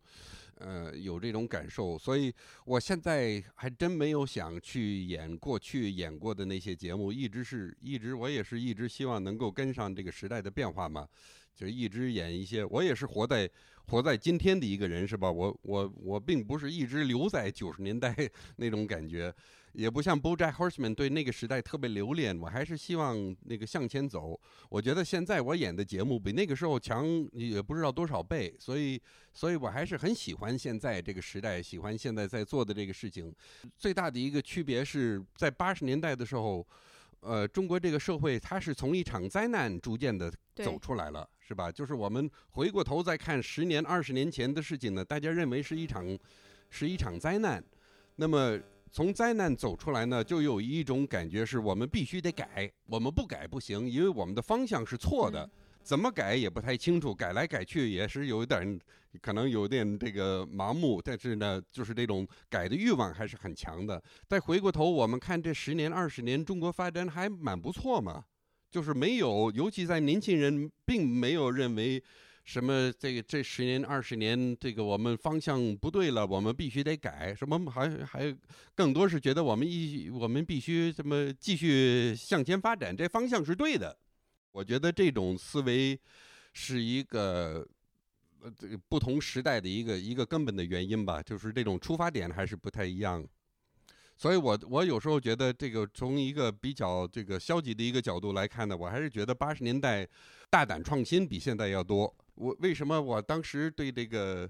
[0.60, 1.98] 呃，有这种感受。
[1.98, 2.32] 所以
[2.66, 11.08] 我现在还真没有想去演过去演过的那些节目，一直是一直我也是一直希望能够跟上这个时代的变化嘛，
[11.56, 12.64] 就一直演一些。
[12.64, 13.50] 我也是活在
[13.88, 15.32] 活在今天的一个人是吧？
[15.32, 18.16] 我我我并不是一直留在九十年代
[18.58, 19.34] 那种感觉。
[19.74, 24.40] 也不像 BoJack Horseman 对那个时代特别留恋，我还是希望那个向前走。
[24.70, 29.02] 我觉得现在我演的节目比那个时候强，也不知道多少倍，所以，
[29.34, 33.34] 所以我还是很喜欢现在这个时代，喜欢现在在做的这个事情。
[33.76, 36.66] 最大的一个区别是在八十年代的时候，
[37.22, 41.72] 呃，中国这个社会它是从一场灾难逐渐的走出来了，是吧？
[41.72, 46.16] 就是我们回过头再看十年、二十年前的事情呢，大家认为是一场
[46.70, 47.64] 是一场灾难，
[48.18, 48.60] 那么。
[48.94, 55.50] 从灾难走出来呢，就有一种感觉是我们必须得改，我们不改不行，因为我们的方向是错的，嗯
[55.82, 58.80] 怎么改也不太清楚，改来改去也是有点，
[59.20, 64.02] 可能有点这个盲目，但是呢，就是这种改的欲望还是很强的。
[64.28, 68.24] 再回过头，我们看这十年、二十年，中国发展还蛮不错嘛，
[68.70, 72.02] 就是没有，尤其在年轻人并没有认为。
[72.44, 72.92] 什么？
[73.00, 77.34] 这个这十年二十年，这个我们方向不对了，我们必须得改。
[77.34, 78.36] 什么还还
[78.76, 83.98] 更多是觉得我们一我们必须什么继续向前发展，这方向是对的。
[84.52, 85.98] 我觉得这种思维
[86.52, 87.66] 是一个
[88.42, 93.26] 呃这个不同时代的一个一个根本的原因吧，就是这种出发点还是不太一样。
[94.18, 100.06] 所以我我有时候觉得这个从一个比较这个消极的一个角度来看呢，我还是觉得八十年代
[100.50, 102.14] 大胆创新比现在要多。
[102.36, 104.50] 我为什么我当时对这个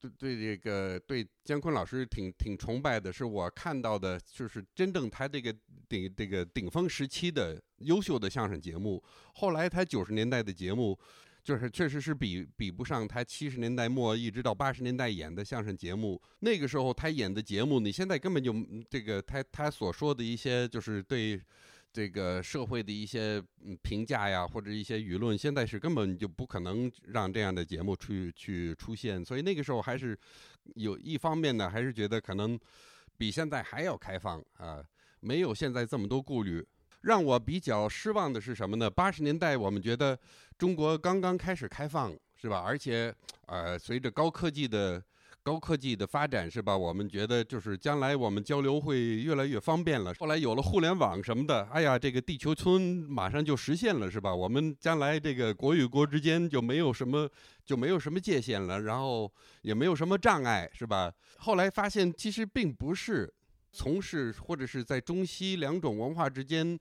[0.00, 5.54] 对对这个对姜昆老师挺挺崇拜的，是我看到的就是真正他这个
[5.88, 9.02] 顶这个顶峰时期的优秀的相声节目。
[9.34, 10.98] 后来他九十年代的节目，
[11.42, 16.20] 就是确实是比比不上他七十年代末一直到八十年代演的相声节目。
[16.40, 18.54] 那个时候他演的节目，你现在根本就
[18.90, 21.40] 这个他他所说的一些就是对
[21.94, 23.40] 这个社会的一些
[23.80, 29.24] 评价呀，或者一些舆论，现在是根本就不可能让这样的节目去去出现。
[29.24, 30.18] 所以那个时候还是
[30.74, 32.58] 有一方面呢，还是觉得可能
[33.16, 34.84] 比现在还要开放啊，
[35.20, 36.66] 没有现在这么多顾虑。
[37.02, 38.90] 让我比较失望的是什么呢？
[38.90, 40.18] 八十年代我们觉得
[40.58, 42.60] 中国刚刚开始开放，是吧？
[42.66, 43.14] 而且，
[43.46, 45.00] 呃，随着高科技的
[45.44, 46.74] 高科技的发展，是吧？
[46.74, 50.14] 我们觉得就是将来我们交流会越来越方便了。
[50.14, 54.34] 后来有了互联网什么的，哎呀，这个地球村马上就实现了，是吧？
[54.34, 57.28] 我们将来这个国与国之间就没有什么
[57.62, 59.30] 就没有什么界限了，然后
[59.60, 61.12] 也没有什么障碍，是吧？
[61.36, 63.32] 后来发现其实并不是。
[63.76, 66.78] 从事或者是在中西两种文化之间，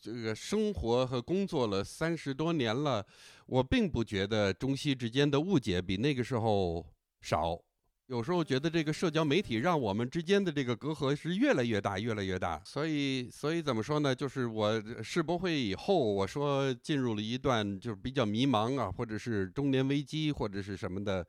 [0.00, 3.04] 这个生活和工作了三十多年了，
[3.46, 6.86] 我并不觉得中西之间的误解比那个时候
[7.26, 7.60] 少。
[8.06, 12.62] 有时候觉得这个社交媒体让我们之间的这个隔阂是越来越大，越来越大。
[12.64, 14.14] 所以，所以怎么说呢？
[14.14, 21.26] 就是我世博会以后，我说进入了一段就是比较迷茫啊，或者是中年危机，或者是什么的。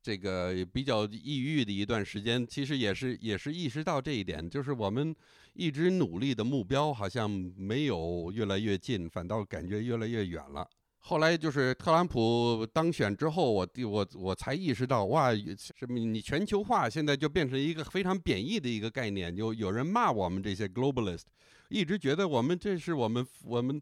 [0.00, 5.14] 这个比较抑郁的一段时间，其实也是也是意识到这一点，就是我们
[5.54, 10.64] 一直努力的目标好像没有越来越近，反倒感觉越来越远了。
[11.08, 21.22] 后来就是特朗普当选之后，我我我才意识到，哇，什么你全球化现在就变成一个非常贬义的一个概念，有有人骂我们这些 globalist，
[21.70, 23.80] 一直觉得我们这是我们我们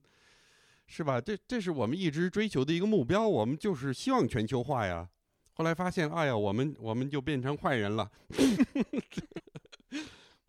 [0.86, 1.20] 是吧？
[1.20, 5.08] 这这是我们一直追求的一个目标，我们就是希望全球化呀。
[5.54, 8.08] 后来发现，哎呀，我们我们就变成坏人了。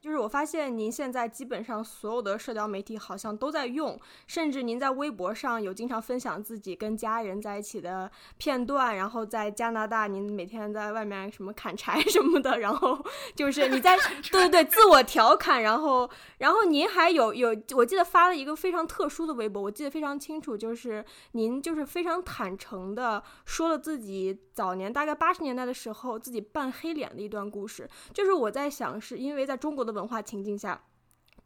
[0.08, 12.98] 就是我发现您现在基本上所有的社交媒体好像都在用，甚至您在微博上有经常分享自己跟家人在一起的片段，然后在加拿大您每天在外面什么砍柴 什么的，然后
[13.36, 13.98] 就是你在
[14.32, 29.98] 对对对自我调侃，然后然后您还有有我记得发了一个非常特殊的微博，我记得非常清楚，就是您就是非常坦诚的说了自己早年大概八十年代的时候自己扮黑脸的一段故事，就是我在想是因为在中国的。
[29.98, 30.80] 文化情境下，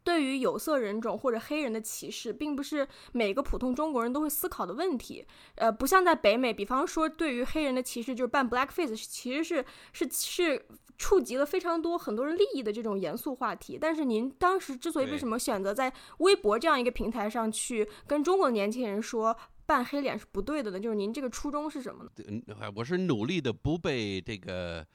[0.04, 5.26] 对于有色人种或者黑人的歧视，并不是每个普通中国人都会思考的问题。
[5.54, 10.66] 呃，不像在北美，比方说对于黑人的歧视，就是扮 blackface，其实是是是
[10.98, 13.78] 触及了非常多很多人利益的这种严肃话题。
[13.80, 19.34] 但是您当时之所以为什么选择在微博这样一个平台上去跟中国的年轻人说
[19.72, 20.78] 扮黑脸是不对的呢？
[20.78, 22.10] 就是您这个初衷是什么呢？
[22.28, 22.42] 嗯，
[22.76, 24.86] 我是努力的不被这个。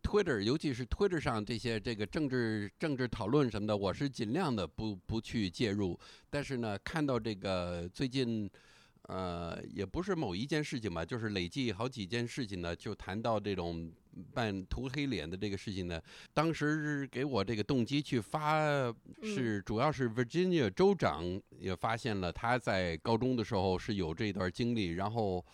[0.00, 5.98] Twitter，尤其是 Twitter 上这些这个政治政治讨论什么的，我是尽量的不不去介入。
[6.30, 8.48] 但是呢，看到这个最近，
[9.08, 13.92] 呃，也不是某一件事情吧，就是累计好几件事情呢，就谈到这种
[14.32, 16.00] 扮涂黑脸的这个事情呢。
[16.32, 25.44] 当时给我这个动机去发，是主要是 Virginia 州长也发现了他在高中的时候是有这段经历，然后。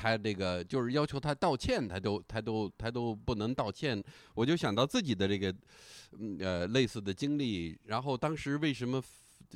[0.00, 4.00] 他这个就是要求他道歉，他都他都他都不能道歉。
[4.32, 5.52] 我就想到自己的这个，
[6.38, 7.76] 呃，类似的经历。
[7.86, 9.02] 然后当时为什么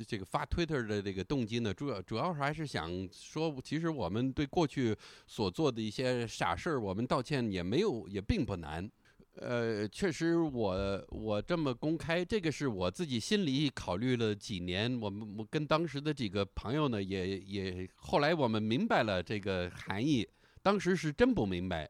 [0.07, 1.73] 这个发 Twitter 的这个动机呢？
[1.73, 4.95] 主要主要是还是想说，其实我们对过去
[5.27, 8.89] 所做的一些傻事儿，我们道歉也没有，也并不难。
[9.35, 14.99] 呃，确实，我我这么公开，这个是我自己心里考虑了几年。
[15.01, 20.27] 我们我跟当时的几个朋友呢，也也后来我们明白了这个含义。
[20.61, 21.89] 当时是真不明白，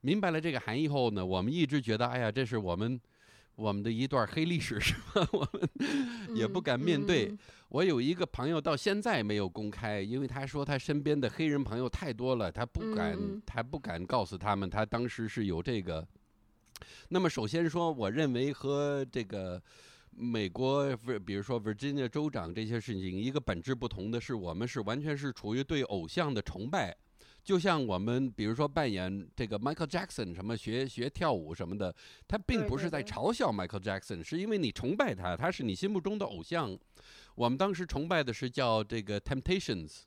[0.00, 3.00] 明白了这个含义后呢，我们一直觉得，哎呀，这是我们
[3.56, 5.28] 我们的一段黑历史，是吧？
[5.32, 7.36] 我们也不敢面对。
[7.70, 16.06] 我有一个朋友到现在没有公开，因为他说他身边的黑人朋友太多了，他不敢，他不敢告诉他们，他当时是有这个。
[17.08, 19.60] 那么，首先说，我认为和这个
[20.10, 26.94] 美国，比如说 Virginia 州长这些事情，一个本质不同的是，我们是完全是处于对偶像的崇拜，
[27.46, 31.94] 就像我们比如说扮演这个 Michael Jackson 什么学学跳舞什么的，
[32.26, 36.76] 他并不是在嘲笑 Michael Jackson，是因为你崇拜他，他是你心目中的偶像。
[37.36, 40.00] 我们当时崇拜的是叫这个 Temptations。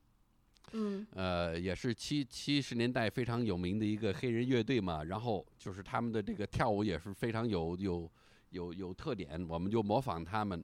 [0.73, 8.11] 嗯，呃，也是七七十年代非常有名的一个黑人乐队嘛，然后就是他们的这个跳舞也是非常有有
[8.49, 10.61] 有有特点，我们就模仿他们，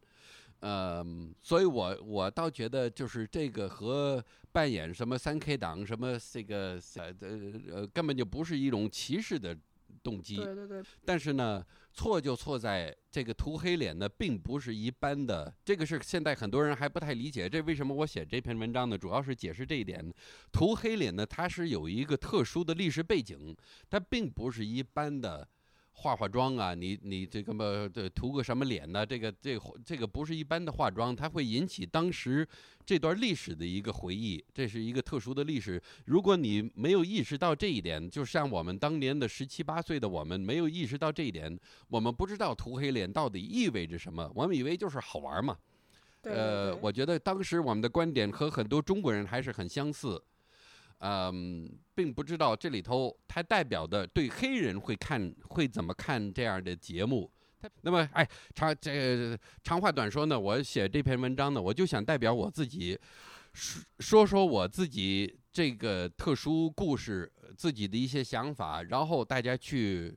[0.59, 1.03] 呃，
[1.41, 4.21] 所以我我倒觉得就是这个和
[4.55, 7.13] 扮演什么三 K 党什么这个呃
[7.69, 9.53] 呃根本就不是一种歧视的
[10.01, 10.37] 动机。
[10.37, 17.49] 对对对，但是呢，错就错在这个涂黑脸呢，并不是一般的，这个是现在很多人还不太理解。
[17.49, 18.97] 这为什么我写这篇文章呢？
[18.97, 20.09] 主要是解释这一点。
[20.53, 23.53] 涂黑脸呢，它是有一个特殊的历史背景，
[23.89, 25.45] 它并不是一般的。
[25.97, 29.05] 化化妆啊，你你这个么这涂个什么脸呢？
[29.05, 32.47] 这个这这个不是一般的化妆，它会引起当时
[32.85, 35.81] 这段历史的一个回忆，这是一个特殊的历史。
[36.05, 45.57] 如果你没有意识到这一点，就像我们当年的十七八岁的我们没有意识到这一点，我们不知道涂黑脸到底意味着什么，我们以为就是好玩嘛。
[46.23, 50.21] 呃，我觉得当时我们的观点和很多中国人还是很相似。
[51.07, 57.31] 嗯，并不知道这里头它代表的对黑人会看会怎么看这样的节目。
[57.81, 62.99] 那么，哎，长这长话短说呢，我写这篇文章呢，我就想代表我自己
[63.99, 70.11] 说说我自己这个特殊故事，自己的一些想法，然后大家去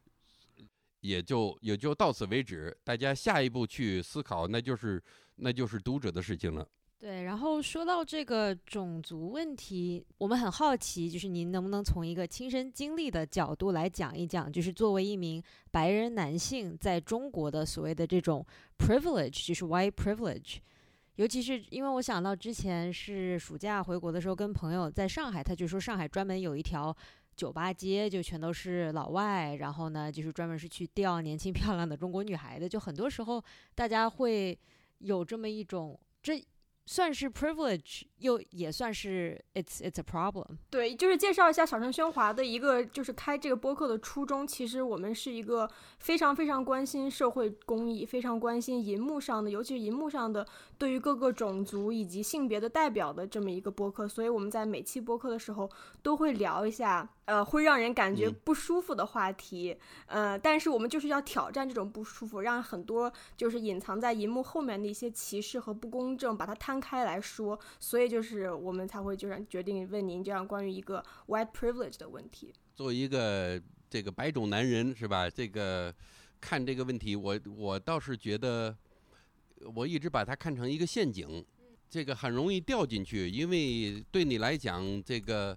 [1.00, 2.74] 也就也就到此为止。
[2.82, 5.02] 大家下一步去思考，那就是
[5.36, 6.66] 那就是读者的事情了。
[7.00, 15.40] 对，然后说到这个种族问题，我们很好奇，就是您能不能从一个亲身经历的角度来讲一讲，就是作为一名
[15.70, 18.44] 白人男性在中国的所谓的这种
[18.76, 20.56] privilege，就是 white privilege，
[21.14, 26.92] 尤其是因为我想到之前是暑假回国的时候，跟朋友在上海，他就说上海专门有一条
[27.36, 33.40] 酒吧街，就全都是老外，然后呢，就是专门是去钓年轻 漂亮的中国女孩的，就很多时候
[33.76, 34.58] 大家会
[34.98, 36.44] 有这么一种这。
[36.88, 40.56] 算是 privilege，又也算是 it's it's a problem。
[40.70, 44.46] 对，就是介绍一下小声喧哗的一个，就是开这个播客的初衷。
[44.46, 45.68] 其实我们是一个
[45.98, 50.46] 非常非常关心社会公益，非常关心银幕上的，尤其是银幕上的
[50.78, 54.08] 对于各个种族以及性别的代表的这么一个播客。
[54.08, 55.70] 所以我们在每期播客的时候
[56.02, 57.06] 都会聊一下。
[57.26, 59.76] 呃，会让人感觉不舒服的话题，
[60.06, 72.52] 呃，但是我们就是要挑战这种不舒服，让很多就是隐藏在银幕后面的一些歧视和不公正，把它摊开来说，所以就是我们才会就是决定问您这样关于一个 white privilege 的问题。
[72.74, 73.60] 作为一个
[73.90, 75.28] 这个白种男人是吧？
[75.28, 75.94] 这个
[76.40, 78.76] 看这个问题，我我倒是觉得，
[79.74, 81.44] 我一直把它看成一个陷阱，
[81.88, 85.56] 这个很容易掉进去，因为对你来讲这个。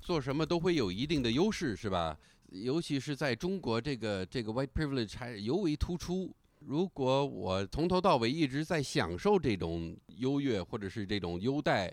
[0.00, 2.16] 做什么都会有一定的优势，是吧？
[2.50, 6.32] 尤其是在中国，这个这个 white privilege 还尤为突出。
[6.68, 11.90] 如果我从头到尾一直在享受这种优越或者是这种优待，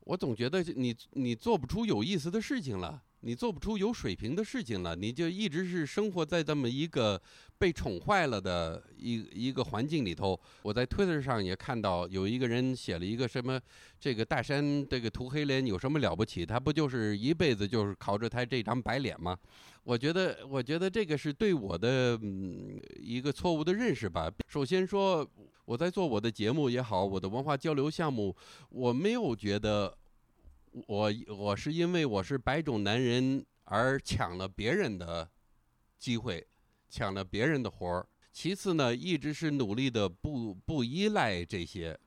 [0.00, 3.00] 我总觉得你你做不出有意思的事情了。
[3.20, 7.20] 你做不出有水平的事情了，你就一直是生活在这么一个
[7.58, 10.38] 被宠坏了的一一个环境里头。
[10.62, 13.60] 我在 Twitter 上也看到有一个人写了一个什么，
[14.00, 16.44] 这个大山这个涂黑脸有什么了不起？
[16.44, 19.36] 他不就是一辈子就是靠着他这张白脸吗？
[19.84, 24.30] 我觉得，我觉得这个是对我的嗯一个错误的认识吧。
[24.48, 25.28] 首先说，
[25.64, 28.34] 我在做我的节目也好，我的文化交流项目，
[28.70, 29.96] 我没有觉得。
[30.88, 35.26] 我我是因为我是白种男人而抢了别人的
[35.98, 36.46] 机会，
[36.88, 38.06] 抢了别人的活儿。
[38.32, 41.98] 其次呢，一直是努力的不不依赖这些，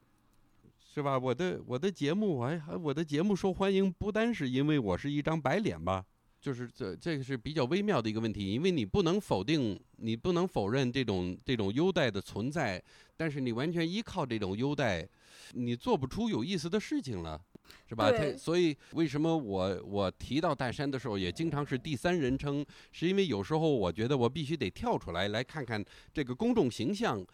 [0.94, 1.18] 是吧？
[1.18, 6.06] 我的我的节目，哎，我的节目受欢迎，不单是因为我是一张白脸吧？
[6.40, 12.82] 就是这这个是比较微妙的一个问题，因为你不能否定，你不能否认这种这种优待的存在，
[13.18, 15.06] 但是你完全依靠这种优待，
[15.54, 17.42] 你做不出有意思的事情了。
[17.88, 18.12] 是吧？
[18.12, 22.66] 他所以为什么我我提到大山的时候也经常是第三人称？
[22.92, 27.26] 是因为有时候我觉得我必须得跳出来来看看这个公众形象，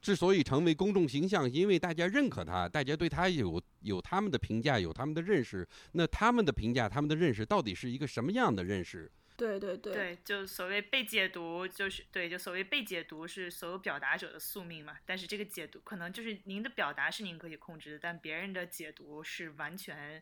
[0.00, 5.66] 之所以成为公众形象，因为大家认可他，大家对他有有他们的评价，有他们的认识。
[5.92, 9.10] 那他们的评价，他们的认识到底是一个什么样的认识？
[9.38, 14.96] 对对对，对，就所谓被解读，就是对，就所谓被解读是所有表达者的宿命嘛。
[15.06, 20.20] 但是这个解读可能就是您的表达是您可以控制的，但别人的解读是完全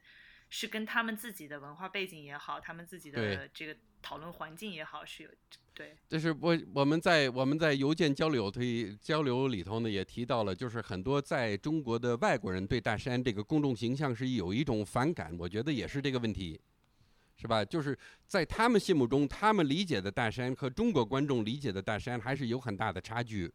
[0.50, 5.30] 是跟他们自己的文化背景也好，他们自己的这个讨论环境也好是有
[5.72, 5.96] 对。
[6.10, 16.60] 就是我我们在我们在邮件交流推交流里头呢也提到了，就是很多在中国的外国人对大山这个公众形象是有一种反感，我觉得也是这个问题。
[17.36, 17.62] 是吧？
[17.62, 23.52] 就是在他们心目中，他们理解的大山和中国观众理解的大山还是有很大的差距。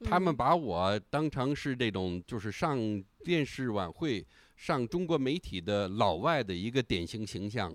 [0.00, 2.76] 他们把我当成是这种，就是上
[3.22, 7.72] 电视晚会、上中国媒体的老外的一个典型形象。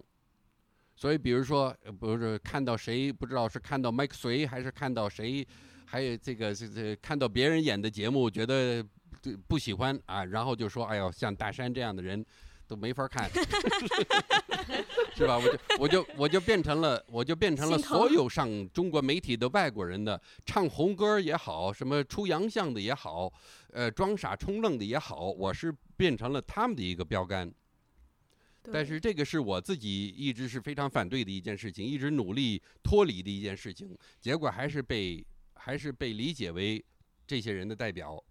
[0.98, 5.48] 所以，比如说，不是看到谁，不知道是看到麦克隋，还是看到谁，
[5.86, 8.86] 还有这个这这看到别人演的节目，觉得
[9.48, 12.24] 不喜欢啊，然后就说：“哎呦，像大山这样的人。”
[12.70, 13.28] 都没法看，
[15.16, 15.40] 是吧？
[15.40, 23.34] 我就我就我就变成了我就变成了所有上中国媒体的外国人的唱红歌也好，什么出洋相的也好，
[23.72, 27.52] 呃，装傻充愣的也好，我是变成了他们的一个标杆。
[28.72, 36.86] 但是这个是我自己一直是非常反对的一件事情，一直努力脱离的一件事情，结果还是被还是被理解为
[37.26, 38.24] 这些人的代表。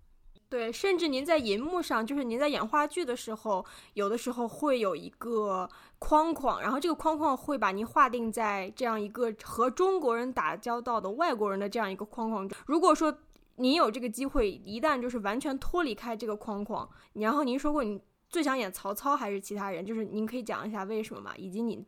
[0.51, 5.69] 对，甚至您在银幕上，就是您在演话剧的时候，有的时候会有一个
[5.99, 12.59] 框框，然后这个框框会把您划定在这样一个和中国人打交道的外国人的这样一个框框中。
[12.67, 13.15] 如果说
[13.57, 21.35] 您有这个机会，一旦就是完全脱离开这个框框，然后您说过你最想演曹操还是其他人，就是您可以讲一下为什么吗？
[21.37, 21.85] 以及你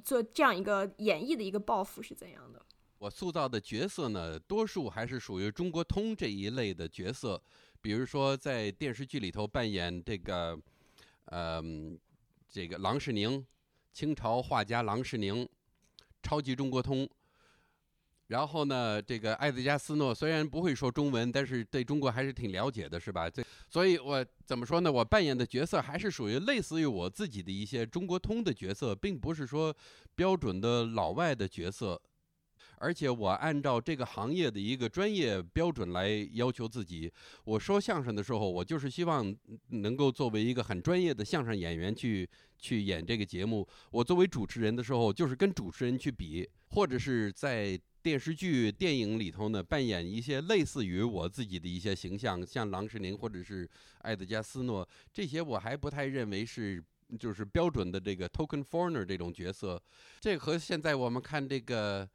[0.00, 2.60] 做这样一个演绎的一个抱负是怎样的？
[2.98, 7.42] 我塑造的角色呢，多数还是属于中国通这一类的角色，
[7.82, 10.56] 比如说在电视剧里头扮演这个，
[11.26, 11.98] 嗯、
[12.48, 13.44] 这个郎世宁，
[13.92, 15.46] 清朝画家郎世宁，
[16.22, 17.06] 超级中国通。
[18.28, 23.28] 然后呢，这个艾德加斯诺虽然不会说中文，但是对中国还是挺了解的，是吧？
[23.28, 24.90] 这，所以我怎么说呢？
[24.90, 29.76] 我扮演的角色还是属于类似于我自己的一些中国通的角色，并不是说
[30.14, 32.00] 标准的老外的角色。
[32.82, 37.10] 而且我按照这个行业的一个专业标准来要求自己。
[37.44, 39.32] 我说相声的时候，我就是希望
[39.68, 42.28] 能够作为一个很专业的相声演员去
[42.58, 43.66] 去演这个节目。
[43.92, 53.70] 我作为主持人的时候，就是跟主持人去比，或者是在电视剧、电影里头呢扮演一些类似于我自己的一些形象，像郎世宁或者是
[54.00, 56.82] 艾德加斯诺这些，我还不太认为是。
[57.20, 59.78] 就是标准的这个 token foreigner 这种角色，
[60.18, 62.08] 这和现在我们看这个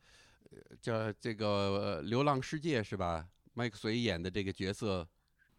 [0.82, 3.26] 叫这个呃《流浪世界》是吧？
[3.54, 5.02] 麦克隋演的这个角色，《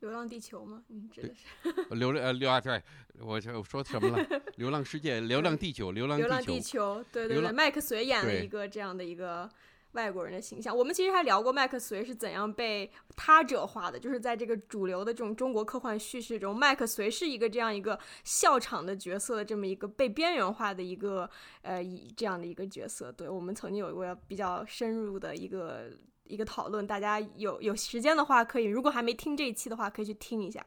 [0.01, 0.85] 流浪地球》吗？
[0.89, 2.81] 嗯，指的是流浪呃流啊对，
[3.19, 4.25] 我这我说什么了？
[4.57, 9.51] 《流浪世界》《流浪地球》《流《浪流浪地球地》球》，对对对，麦克隋演了一个这样的一个
[9.93, 10.77] 外国人的形象。
[10.77, 21.29] 我们其实还聊过麦克隋是怎样被他者化的，就是在这个主流的这种中国科幻叙事中，麦克隋是一个这样一个笑场的角色的这么一个被边缘化的一个
[21.63, 23.11] 呃以这样的一个角色。
[23.13, 25.91] 对我们曾经有过比较深入的一个。
[26.31, 30.63] 一个讨论，大家有有时间的话，可以如果还没听这一期的话，可以去听一下。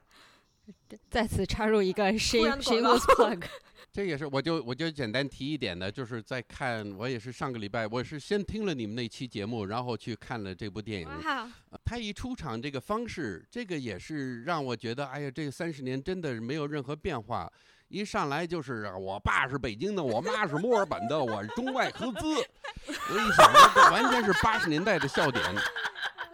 [1.07, 3.43] 再次插入一个然 shame 的 plug，
[3.94, 11.10] 这也是，我就我就简单提一点的，就是在看，我也是上个礼拜，我是先听了你们那期节目，然后去看了这部电影。
[11.84, 17.52] 他一出场这个方式，这个也是让我觉得，哎呀，这三十年真的是没有任何变化。
[17.89, 22.28] 一上来就是啊我爸是北京的，我妈是墨尔本的，我是中外合资。
[22.28, 25.44] 我一想，这完全是八十年代的笑点。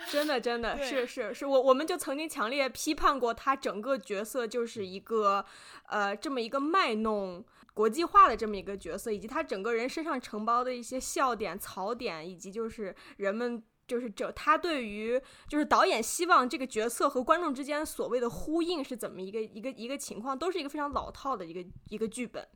[0.09, 5.45] 真的，真的是是是，我我们就曾经强烈批判过他整个角色就是一个，
[5.87, 22.47] 呃，这么一个卖弄国际化的这么一个角色，以及他整个人身上承包的一些笑点、槽点，以及就是人们就是这他对于就是导演希望这个角色和观众之间所谓的呼应是怎么一个一个一个情况，都是一个非常老套的一个一个剧本。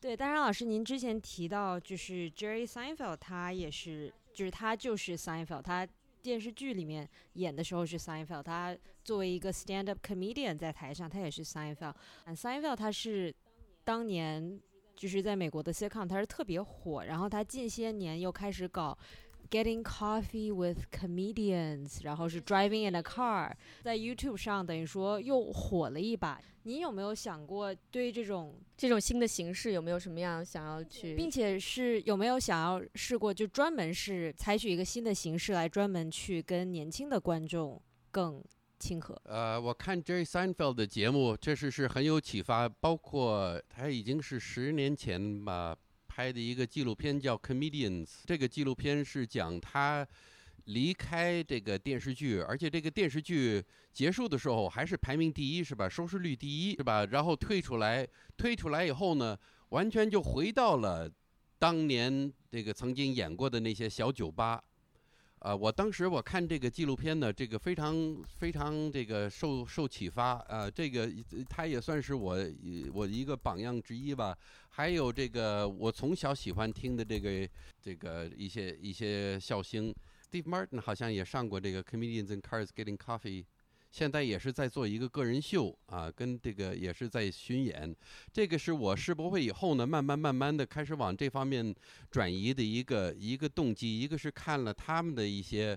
[0.00, 5.88] 对，丹然老师，您之前提到就是 Jerry Seinfeld，他也是，就是他就是 Seinfeld，他
[6.28, 11.94] 电视剧里面演的时候是 Seinfeld，他作为一个 stand up comedian 在台上，他也是 Seinfeld。
[12.26, 13.34] ，Seinfeld 他是
[13.82, 14.60] 当年
[14.94, 18.98] 就是在美国的 sitcom，他是特别火，然后他近些年又开始搞。
[19.50, 23.50] Getting coffee with comedians，然后是 driving in a car，
[23.82, 26.38] 在 YouTube 上等于说又火了一把。
[26.68, 31.16] 你有没有想过对这种这种新的形式有没有什么样想要去？
[31.16, 38.44] 并且是有没有想要试过，就专门是采取一个新的形式来专门去跟年轻的观众更
[38.78, 39.18] 亲和？
[39.24, 45.74] 呃，我看 Jerry Seinfeld 的节目，确实是很有启发，包括他已经是十年前吧
[46.06, 50.06] 拍的一个纪录片叫《Comedians》，这个纪录片是讲他
[50.68, 53.62] 离开这个电视剧，而且这个电视剧
[53.92, 55.88] 结束的时候还是排名第一，是吧？
[55.88, 57.06] 收视率第一，是吧？
[57.06, 58.06] 然后退出来，
[58.36, 59.38] 退出来以后呢，
[59.70, 61.10] 完全就回到了
[61.58, 64.62] 当年这个曾经演过的那些小酒吧。
[65.40, 71.08] 呃，我当时我看这个纪录片呢，这个非常非常这个受受启发啊、呃，这个
[71.48, 72.36] 他也算是我
[72.92, 74.36] 我一个榜样之一吧。
[74.68, 77.48] 还有这个我从小喜欢听的这个
[77.80, 79.94] 这个一些一些笑星
[80.30, 83.44] ，Steve Martin 好像也上过这个 Comedians in Cars Getting Coffee。
[83.90, 87.96] 现在也是在做一个个人秀啊，跟这个也是在巡演。
[88.30, 91.74] 这个是我世博会以后呢，慢慢慢慢的开始往这方面
[92.10, 93.98] 转移的一个一个动机。
[93.98, 95.76] 一个是看了他们的一些，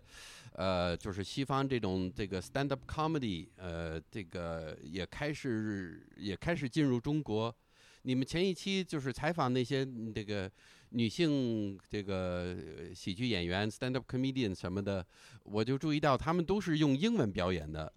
[0.52, 7.56] 呃，就是西方这种这个 stand up comedy，呃，这个也开始也开始进入中国。
[8.02, 10.52] 你们前一期就是采访那些这个
[10.92, 12.56] 女性这个
[12.94, 15.06] 喜剧演员、stand up comedian 什么的，
[15.44, 17.92] 我就注意到他们都是用英文表演的。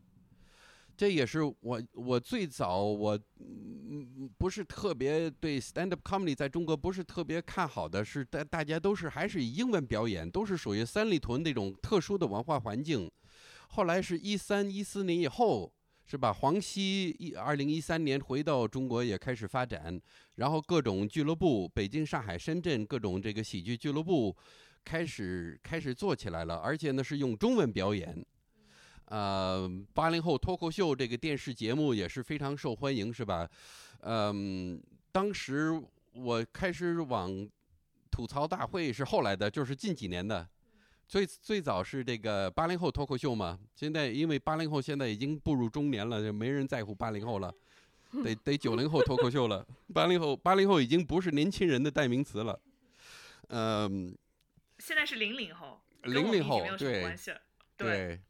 [0.97, 13.11] 这也是我我最早我嗯不是特别对 stand up comedy 在中国不是特别看好的，是大大家都是还是以英文表演，都是属于三里屯那种特殊的文化环境。
[13.71, 15.73] 后来是一三一四年以后，
[16.07, 16.33] 是吧？
[16.33, 20.01] 黄西一二零一三年回到中国也开始发展，
[20.37, 24.35] 然后各种俱乐部，北京、上海、深圳各种这个喜剧俱乐部
[24.85, 28.25] 开始开始做起来了，而且呢是用中文表演。
[29.07, 33.49] 呃，八零后脱口秀这个电视节目也是非常受欢迎，是吧？
[34.01, 34.83] 嗯，
[35.13, 35.71] 当时
[36.15, 37.49] 我开始往
[38.11, 40.49] 吐槽大会是后来的，就是近几年的。
[41.07, 47.55] 最最早是这个八零后脱口秀嘛，现在因为八零后现在已经步入中年了，就没人在乎八零后了，
[48.23, 49.67] 得 得九零后脱口秀了。
[49.93, 52.61] 八零后八零后已经不是年轻人的代名词了。
[53.49, 54.17] 嗯，
[54.79, 57.17] 现在是零零后，零零后对。
[57.77, 58.21] 对，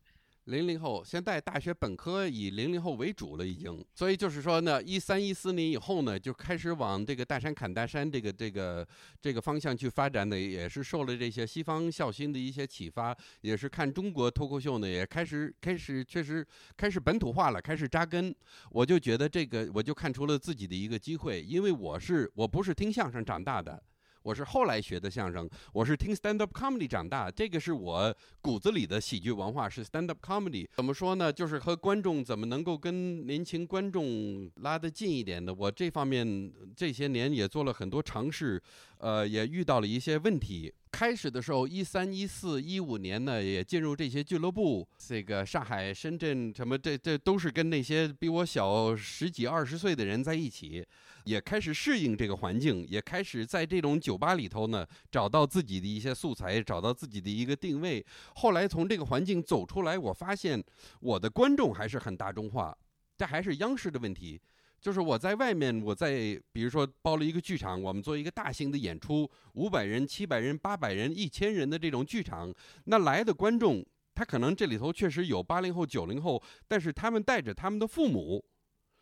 [0.45, 3.83] 零零后现在大学本科以零零后为主了，已经。
[3.95, 8.87] 所以就是说呢，一三一四年以后呢，就开始往这个大山砍大山这个这个
[9.23, 18.35] 这个方向去发展的，也是受了这些西方孝心的一些启发，也是看中国脱口秀呢，也开始开始确实开始本土化了，开始扎根。
[18.71, 23.83] 我就觉得这个，我就看出了自己的一个机会，因为我是我不是听相声长大的。
[24.25, 30.67] 我是后来学的相声，我是听 stand up comedy 长大，这个是我骨子里的喜剧文化，是 stand up comedy。
[30.75, 31.31] 怎么说呢？
[31.31, 35.53] 就是和观众怎么能够跟年轻观众拉得近一点的。
[35.53, 38.61] 我这方面这些年也做了很多尝试，
[38.97, 40.73] 呃，也遇到了一些问题。
[40.95, 50.87] 开始的时候，一三、一四、一五年呢，也进入这些俱乐部，这个上海、深圳什么，这这都是跟那些比我小十几、二十岁的人在一起。
[51.25, 58.05] 也开始适应这个环境，也开始在这种酒吧里头呢，找到自己的一些素材，找到自己的一个定位。
[58.37, 60.63] 后来从这个环境走出来，我发现
[61.01, 62.77] 我的观众还是很大众化，
[63.17, 64.41] 这还是央视的问题。
[64.85, 72.53] 就是我在外面，我在比如说包了一个剧场，我们做一个大型的演出，五百人、七百人、八百人、一千人的这种剧场，
[72.85, 73.83] 那来的观众，
[74.15, 78.45] 他可能这里头确实有八零后、九零后，但是他们带着他们的父母。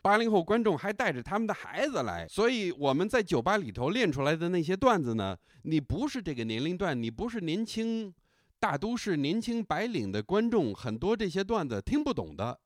[0.02, 8.14] 八零后观众还带着他们的孩子来，所以我们在酒吧里头练出来的那些段子呢，你不是这个年龄段，你不是年轻
[8.60, 12.60] 大都市年轻白领的观众，很多这些段子听不懂的。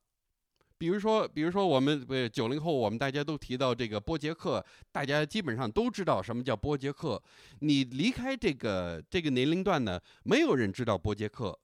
[0.77, 7.21] 比如说，比如说我们呃九零后，我们大家都提到这个波杰克，大家基本上都知道什么叫波杰克。
[7.59, 11.57] 你离开这个这个年龄段呢，没有人知道波杰克。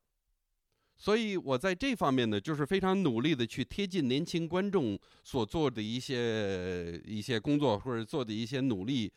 [0.97, 9.11] 所以我在这方面呢，就是非常努力的去贴近年轻观众所做的一些一些工作或者做的一些努力。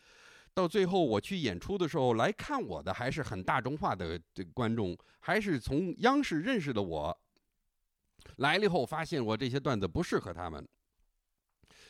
[0.52, 7.18] 到最后我去演出的时候，来看我的还是很大众化的这观众，还是从央视认识的我。
[8.36, 10.66] 来了以后发现我这些段子不适合他们。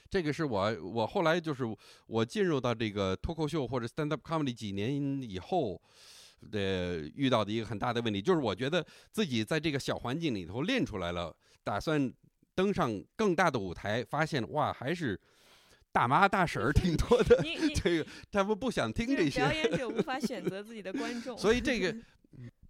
[0.09, 1.65] 这个是我我后来就是
[2.07, 5.81] 我进入到这个脱口秀或者 stand up comedy 几年以后。
[6.51, 11.35] 的遇到的一个很大的问题，就是我觉得自己在这个小环境里头练出来了，
[11.65, 12.13] 打算
[12.55, 15.19] 登上更大的舞台，发现哇，还是
[15.91, 17.43] 大妈大婶儿挺多的。
[17.83, 21.97] 这个他们不想听这些，表演者无法选择自己的观众，所以这个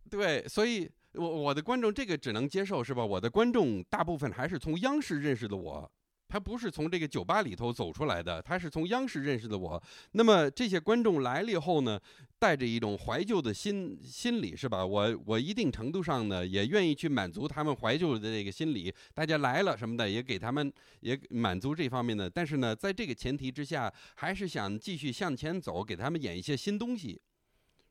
[0.08, 3.04] 对，所以我我的观众这个只能接受是吧？
[3.04, 5.90] 我的观众大部分还是从央视认识的我。
[6.28, 9.80] 他不是从这个酒吧里头走出来的，他是从央视认识的我。
[10.10, 12.00] 那么这些观众来了以后呢，
[12.36, 14.84] 带着一种怀旧的心心理，是吧？
[14.84, 18.92] 我我一定程度上呢，也愿意去满足他们怀旧的这个心理。
[19.14, 22.28] 大家来了什么的，也给他们也满足这方面的。
[22.28, 27.20] 但是呢，在这个前提之下，还是想继续向前走，给他们演一些新东西，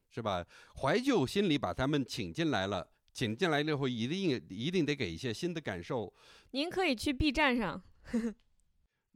[0.09, 0.45] 是吧？
[0.81, 6.13] 怀旧心理把他们请进来了，请进来了以后，一定一定得给一些新的感受。
[6.51, 7.81] 您可以去 B 站上，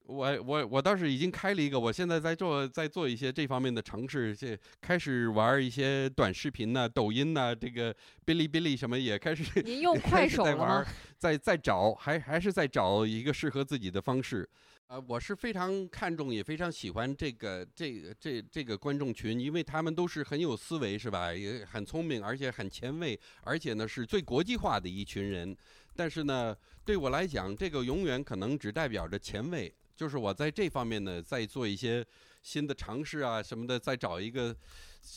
[0.06, 7.94] 我我我倒是已经开了一个，我现在在做在做一些这方面的尝试，这开始玩一些短视频呐、抖音呐、这个
[8.26, 10.88] 哔哩哔哩什么也开始 您用 快手在玩
[11.18, 14.50] 在在找，还还是在找一个适合自己的方式。
[14.90, 21.32] 呃，我是非常看重，也非常喜欢这个这个这这个观众群，因为他们都是很有思维，是吧？
[21.32, 25.56] 也很聪明，而且很前卫，而且呢是最国际化的一群人。
[25.96, 32.04] 但是呢，对我来讲，这个永远可能只代表着前卫，就是我在这方面呢，在做一些
[32.42, 34.56] 新的尝试啊什么的，再找一个，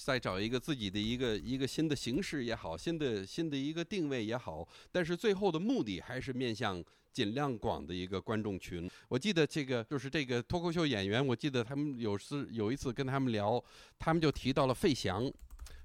[0.04, 8.90] 再找一个自己的一个一个新的形式也好，新的新的一个定位也好，但是最后的目的还是面向尽量广的一个观众群。
[9.08, 13.62] 我记得这个就是这个脱口秀演员，我记得他们有次有一次跟他们聊，
[13.98, 15.30] 他们就提到了费翔。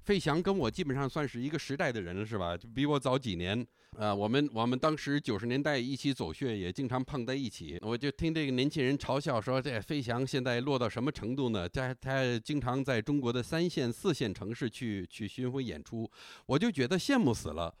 [0.04, 2.56] 费翔跟我基本上算是一个时代的人了，是吧？
[2.56, 3.66] 就比我早几年。
[3.96, 7.76] 呃，我们我们当时九十年代一起走穴，也经常碰在一起。
[7.82, 11.68] 我就听这个年轻人嘲笑说：“这费翔现在落到什么程度呢？
[11.68, 16.10] 他他经常在中国的三线、四线城市去去巡回演出。”
[16.46, 17.74] 我就觉得羡慕死了。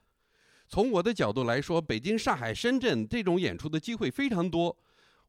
[0.68, 4.76] 从我的角度来说，北京、上海、深圳这种演出的机会非常多。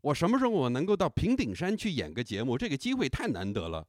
[0.01, 2.57] 我什么时候我能够到平顶山去演个节目？
[2.57, 3.87] 这个机会太难得了。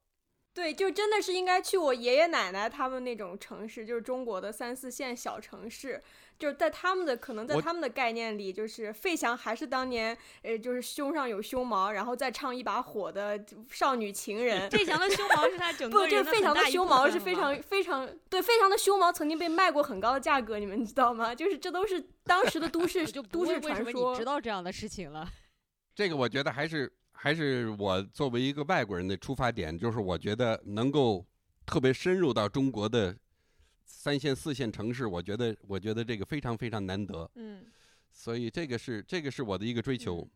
[0.53, 6.03] 对，就真的是应该去我爷爷奶奶他们那种城市，就是中国的三四线小城市，
[6.41, 13.41] 就是在他们的可能在他们的概念里，就是费翔还是当年，呃，就是胸上有胸毛，然后再唱一把火的
[13.71, 14.69] 少女情人。
[14.71, 21.33] 费翔的胸毛是他整 个不，就是费翔的胸毛是非常非常对，费翔的胸毛曾经被卖过很高的价格，你们知道吗？
[21.33, 24.13] 就是这都是当时的都市 都市传说。
[24.13, 25.31] 你知道这样的事情了？
[25.95, 26.93] 这个我觉得还是。
[27.23, 31.27] 还是我作为一个外国人的出发点，就是我觉得能够
[31.67, 33.15] 特别深入到中国的
[33.85, 37.31] 三线、四线城市，我觉得，我觉得这个非常非常难得。
[37.35, 37.67] 嗯，
[38.11, 40.27] 所以这个是这个是我的一个追求。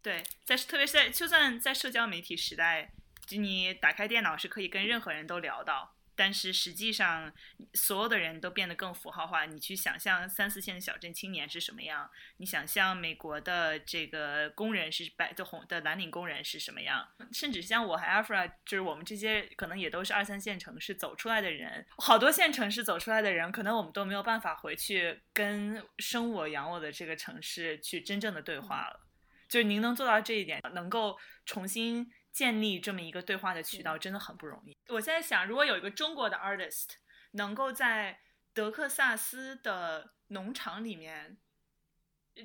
[0.00, 2.90] 对，在特别是在就算在社交媒体时代，
[3.26, 5.94] 就你打开电脑是可以跟任何人都聊到。
[6.14, 7.32] 但是实际上，
[7.74, 9.46] 所有的人都变得更符号化。
[9.46, 12.10] 你去想象三四线的小镇青年是什么样？
[12.36, 17.08] 你想象美国的这个工人是白的红的蓝领工人是什么样？
[17.32, 29.00] 甚至像我和 Afra，就是我们这些可能也都是二三线城市走出来的人，好多线城市走出来的人，可能我们都没有办法回去跟生我养我的这个城市去真正的对话了。
[29.48, 32.10] 就是您能做到这一点，能够重新。
[32.32, 34.76] 建立这么一个对话的渠道真的很不容易。
[34.88, 36.94] 我现在想，如果有一个中国的 artist
[37.32, 38.20] 能够在
[38.52, 41.38] 德克萨斯的农场里面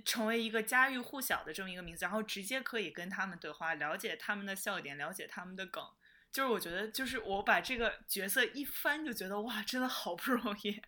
[0.04, 5.84] 成为一个家喻户晓的这么一个名字，然后直接可以跟他们对话，了解他们的笑点，了解他们的梗，
[6.32, 10.82] 就是我觉得，就是我把这个角色一翻，就觉得哇，真的好不容易。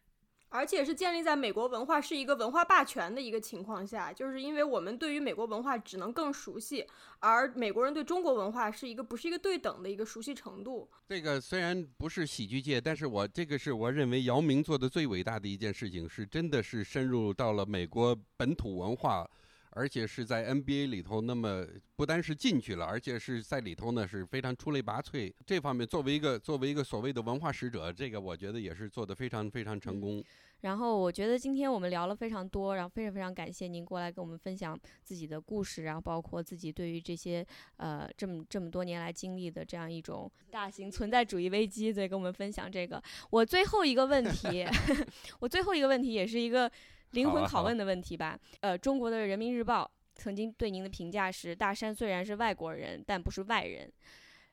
[0.49, 6.85] 而且是建立在美国文化是一个文化霸权的一个情况下，就是因为我们对于美国文化只能更熟悉，
[7.19, 10.89] 而美国人对中国文化是一个不是一个对等的一个熟悉程度。
[11.07, 19.29] 这个虽然不是喜剧界，但是我这个是我认为姚明做的最伟大的一件事情，是真的是深入到了美国本土文化。
[19.71, 21.65] 而且是在 NBA 里头，那么
[21.95, 25.31] 不单是进去了，而且是在里头呢是非常出类拔萃。
[25.45, 30.23] 这方面作为一个作为一个所谓的文化使者，这个我觉得也是做得非常非常成功。
[30.61, 37.45] 然后我觉得今天我们聊了非常多，然后非常非常感谢您过来跟我们分享自己的故事，然后包括自己对于这些
[37.77, 43.01] 呃这么这么多年来经历的这样一种 大型存在主义危机，对，跟我们分享这个。
[43.29, 44.65] 我最后一个问题，
[45.39, 46.69] 我最后一个问题也是一个。
[47.11, 48.39] 灵魂拷问的问题吧。
[48.61, 53.91] 呃，中国的人民日报曾经对您的评价是：大山虽然是外国人，但不是外人。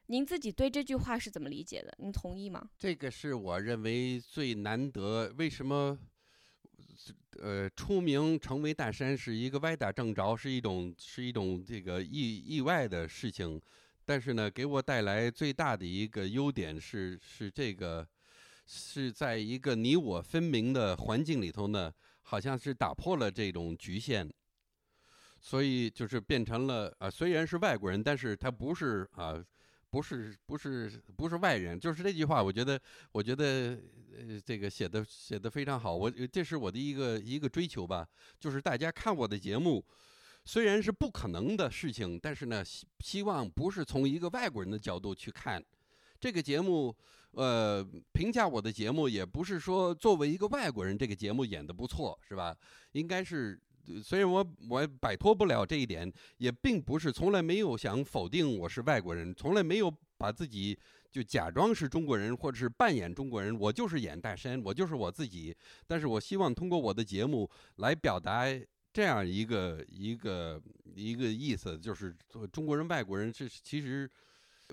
[0.06, 1.92] 您自己对这句话是怎么理解的？
[1.98, 2.70] 您同意吗？
[2.78, 5.32] 这个是我认为最难得。
[5.36, 5.98] 为什么？
[7.38, 13.60] 呃，出名成为大山是一个歪打正着，是一种是一种这个意意外的事情。
[14.04, 18.06] 但是呢，给我带来最大的一个优点是是这个
[18.64, 21.92] 是在一个你我分明的环境里头呢。
[22.28, 24.28] 好像是打破了这种局限，
[25.40, 29.40] 所以就是变成了啊，虽然是外国人，但是他不是啊，
[29.90, 31.78] 不是不是不是外人。
[31.78, 32.80] 就是这句话，我觉得
[33.12, 33.78] 我觉得
[34.18, 35.94] 呃，这个写的写的非常好。
[35.94, 38.04] 我这是我的一个一个追求吧，
[38.40, 39.84] 就是大家看我的节目，
[40.44, 45.64] 虽然是不可能的事情，但是呢，希希望不是从一个外国人的角度去看
[46.20, 46.94] 这个节目。
[47.32, 52.56] 呃，评价我的节目也不是说作为一个外国人，这个节目演的不错，是吧？
[52.92, 53.60] 应该是，
[54.02, 60.78] 虽然我我摆脱不了这一点，也并不是从来没有想否定我是外国人，从来没有把自己
[61.12, 65.54] 就假装是中国人或者是扮演中国人，我就是演大山，我就是我自己。
[65.86, 68.46] 但是我希望通过我的节目来表达
[68.94, 70.58] 这样一个一个
[70.94, 72.16] 一个意思，就是
[72.50, 74.10] 中国人、外国人是其实。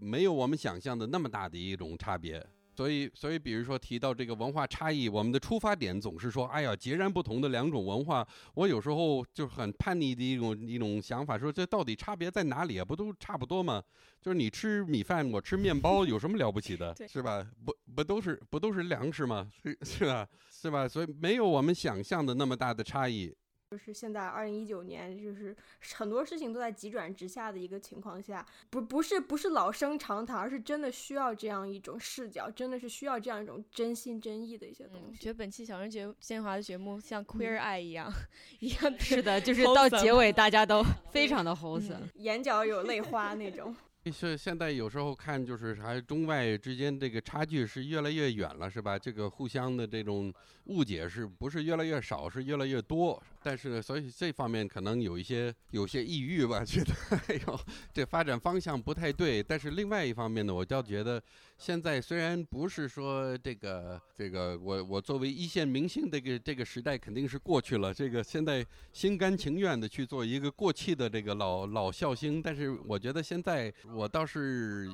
[0.02, 12.84] 没有我们想象的那么大的一种差别，所以，所以，比如说提到这个文化差异，我们的出发点总是说，哎呀，截然不同的两种文化，我有时候就很叛逆的一种一种想法，说这到底差别在哪里啊？
[12.84, 13.84] 不都差不多吗？
[14.20, 16.96] 就是你吃米饭，我吃面包，有什么了不起的？
[17.08, 17.46] 是吧？
[17.64, 19.48] 不，不都是不都是粮食吗？
[19.62, 20.28] 是是吧？
[20.50, 20.88] 是吧？
[20.88, 23.32] 所以没有我们想象的那么大的差异。
[23.74, 25.56] 就是现在二零一九年，就是
[25.96, 35.20] 很多事情都在急转直下的一个情况下，不不是不是老生常谈，而是真的需要这样一种视角，真的是需要这样一种真心真意的一些东西。
[35.20, 38.14] 觉得本期小人节鲜华的节目像 Queer Eye 一样，
[38.60, 43.76] 一样是的，就是到结尾大家都非常的 wholesome，眼角有泪花那种。
[44.12, 49.00] 是现在有时候看，就是还中外之间这个差距是越来越远了，是吧？
[49.00, 50.34] 这个互相的这种
[50.66, 53.24] 误解是不是越来越少，是越来越多？
[53.44, 56.94] 但是，所以这方面可能有一些有些抑郁吧，觉得
[57.28, 57.60] 哎呦，
[57.94, 59.44] 这发展方向不太对。
[59.44, 61.22] 但是另外一方面呢，我倒觉得
[61.58, 72.42] 现在虽然不是说这个这个，我我作为一线明星这个这个时代肯定是过去了，这个现在心甘情愿的去做一个过气的这个老老笑星。
[72.42, 73.74] 但是我觉得现在。
[73.94, 74.90] 我倒是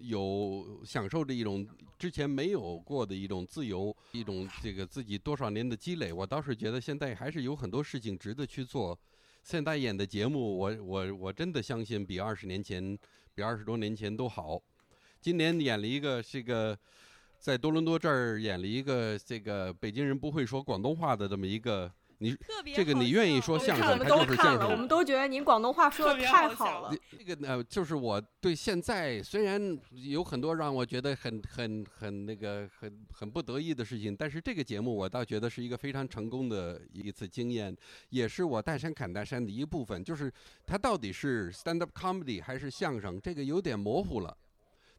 [0.00, 1.66] 有享受着一种
[2.02, 6.12] 之前没有过的一种自由，一种这个自己多少年的积累。
[6.12, 8.98] 我倒是觉得现在还是有很多事情值得去做。
[9.44, 12.98] 现在演的节目，我我我真的相信比二十年前、
[13.36, 14.60] 比二十多年前都好。
[15.20, 16.76] 今年演了一个这个，
[17.38, 21.88] 在多伦多这儿演了一个这个北京人不会说广东话的这么一个。
[22.22, 22.36] 你
[22.72, 24.70] 这个你愿意说相声，他就是相声。
[24.70, 26.94] 我们都觉得您广东话说的太好了。
[27.10, 37.76] 这个呢，就是我对现在虽然有很多让我觉得很很很那个很很不得意的事情，但是这个节目我倒觉得是一个非常成功的一次经验，
[38.10, 40.04] 也是我大山砍大山的一部分。
[40.04, 40.32] 就是
[40.64, 44.36] 它到底是 stand up comedy 还是相声，这个有点模糊了。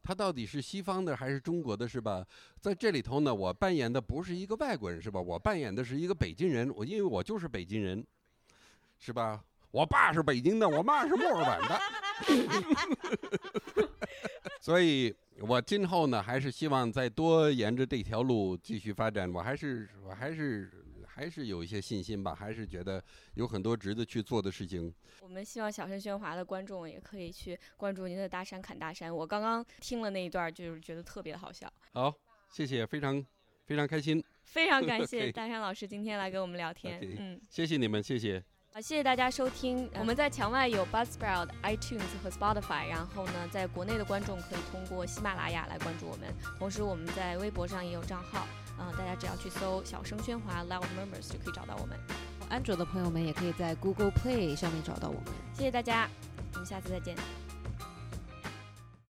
[0.03, 2.23] 他到底是西方的还是中国的，是吧？
[2.59, 5.21] 在这里头呢，我扮演的不是一个外国人，是吧？
[5.21, 8.05] 我扮演的是一个北京人，我因为我就是北京人，
[8.99, 9.41] 是吧？
[9.71, 11.79] 我爸是北京的，我妈是墨尔本的，
[14.59, 19.31] 所以我今后呢，还是希望再多沿着这条路继续发展。
[19.33, 20.69] 我还是，我还是。
[21.15, 23.01] 还是有一些信心吧，还是觉得
[23.35, 24.91] 有很多值得去做的事情。
[25.21, 29.15] 我们希望小声喧哗的观众也可以去关注您的大山砍大山。
[29.15, 31.71] 我刚刚听了那一段，就是觉得特别好笑。
[31.91, 32.11] 好，
[32.49, 33.23] 谢谢，非常
[33.67, 34.23] 非常开心。
[34.43, 36.99] 非常感 谢大山老师今天来跟我们聊天。
[37.19, 38.43] 嗯，谢谢你们，谢谢。
[38.71, 39.87] 好，谢谢大家收听。
[39.99, 46.33] 我们在墙外有 Buzzsprout、iTunes 和 Spotify，然后呢，在国内的观众可以通过喜马拉雅来关注我们。
[46.57, 48.47] 同时，我们在微博上也有账号。
[48.79, 51.97] 嗯，大家只要去搜“小声喧哗 Loud Members” 就可以找到我们。
[52.49, 55.25] 安卓的朋友们也可以在 Google Play 上面找到我们。
[55.53, 56.09] 谢谢大家，
[56.53, 57.15] 我们下次再见。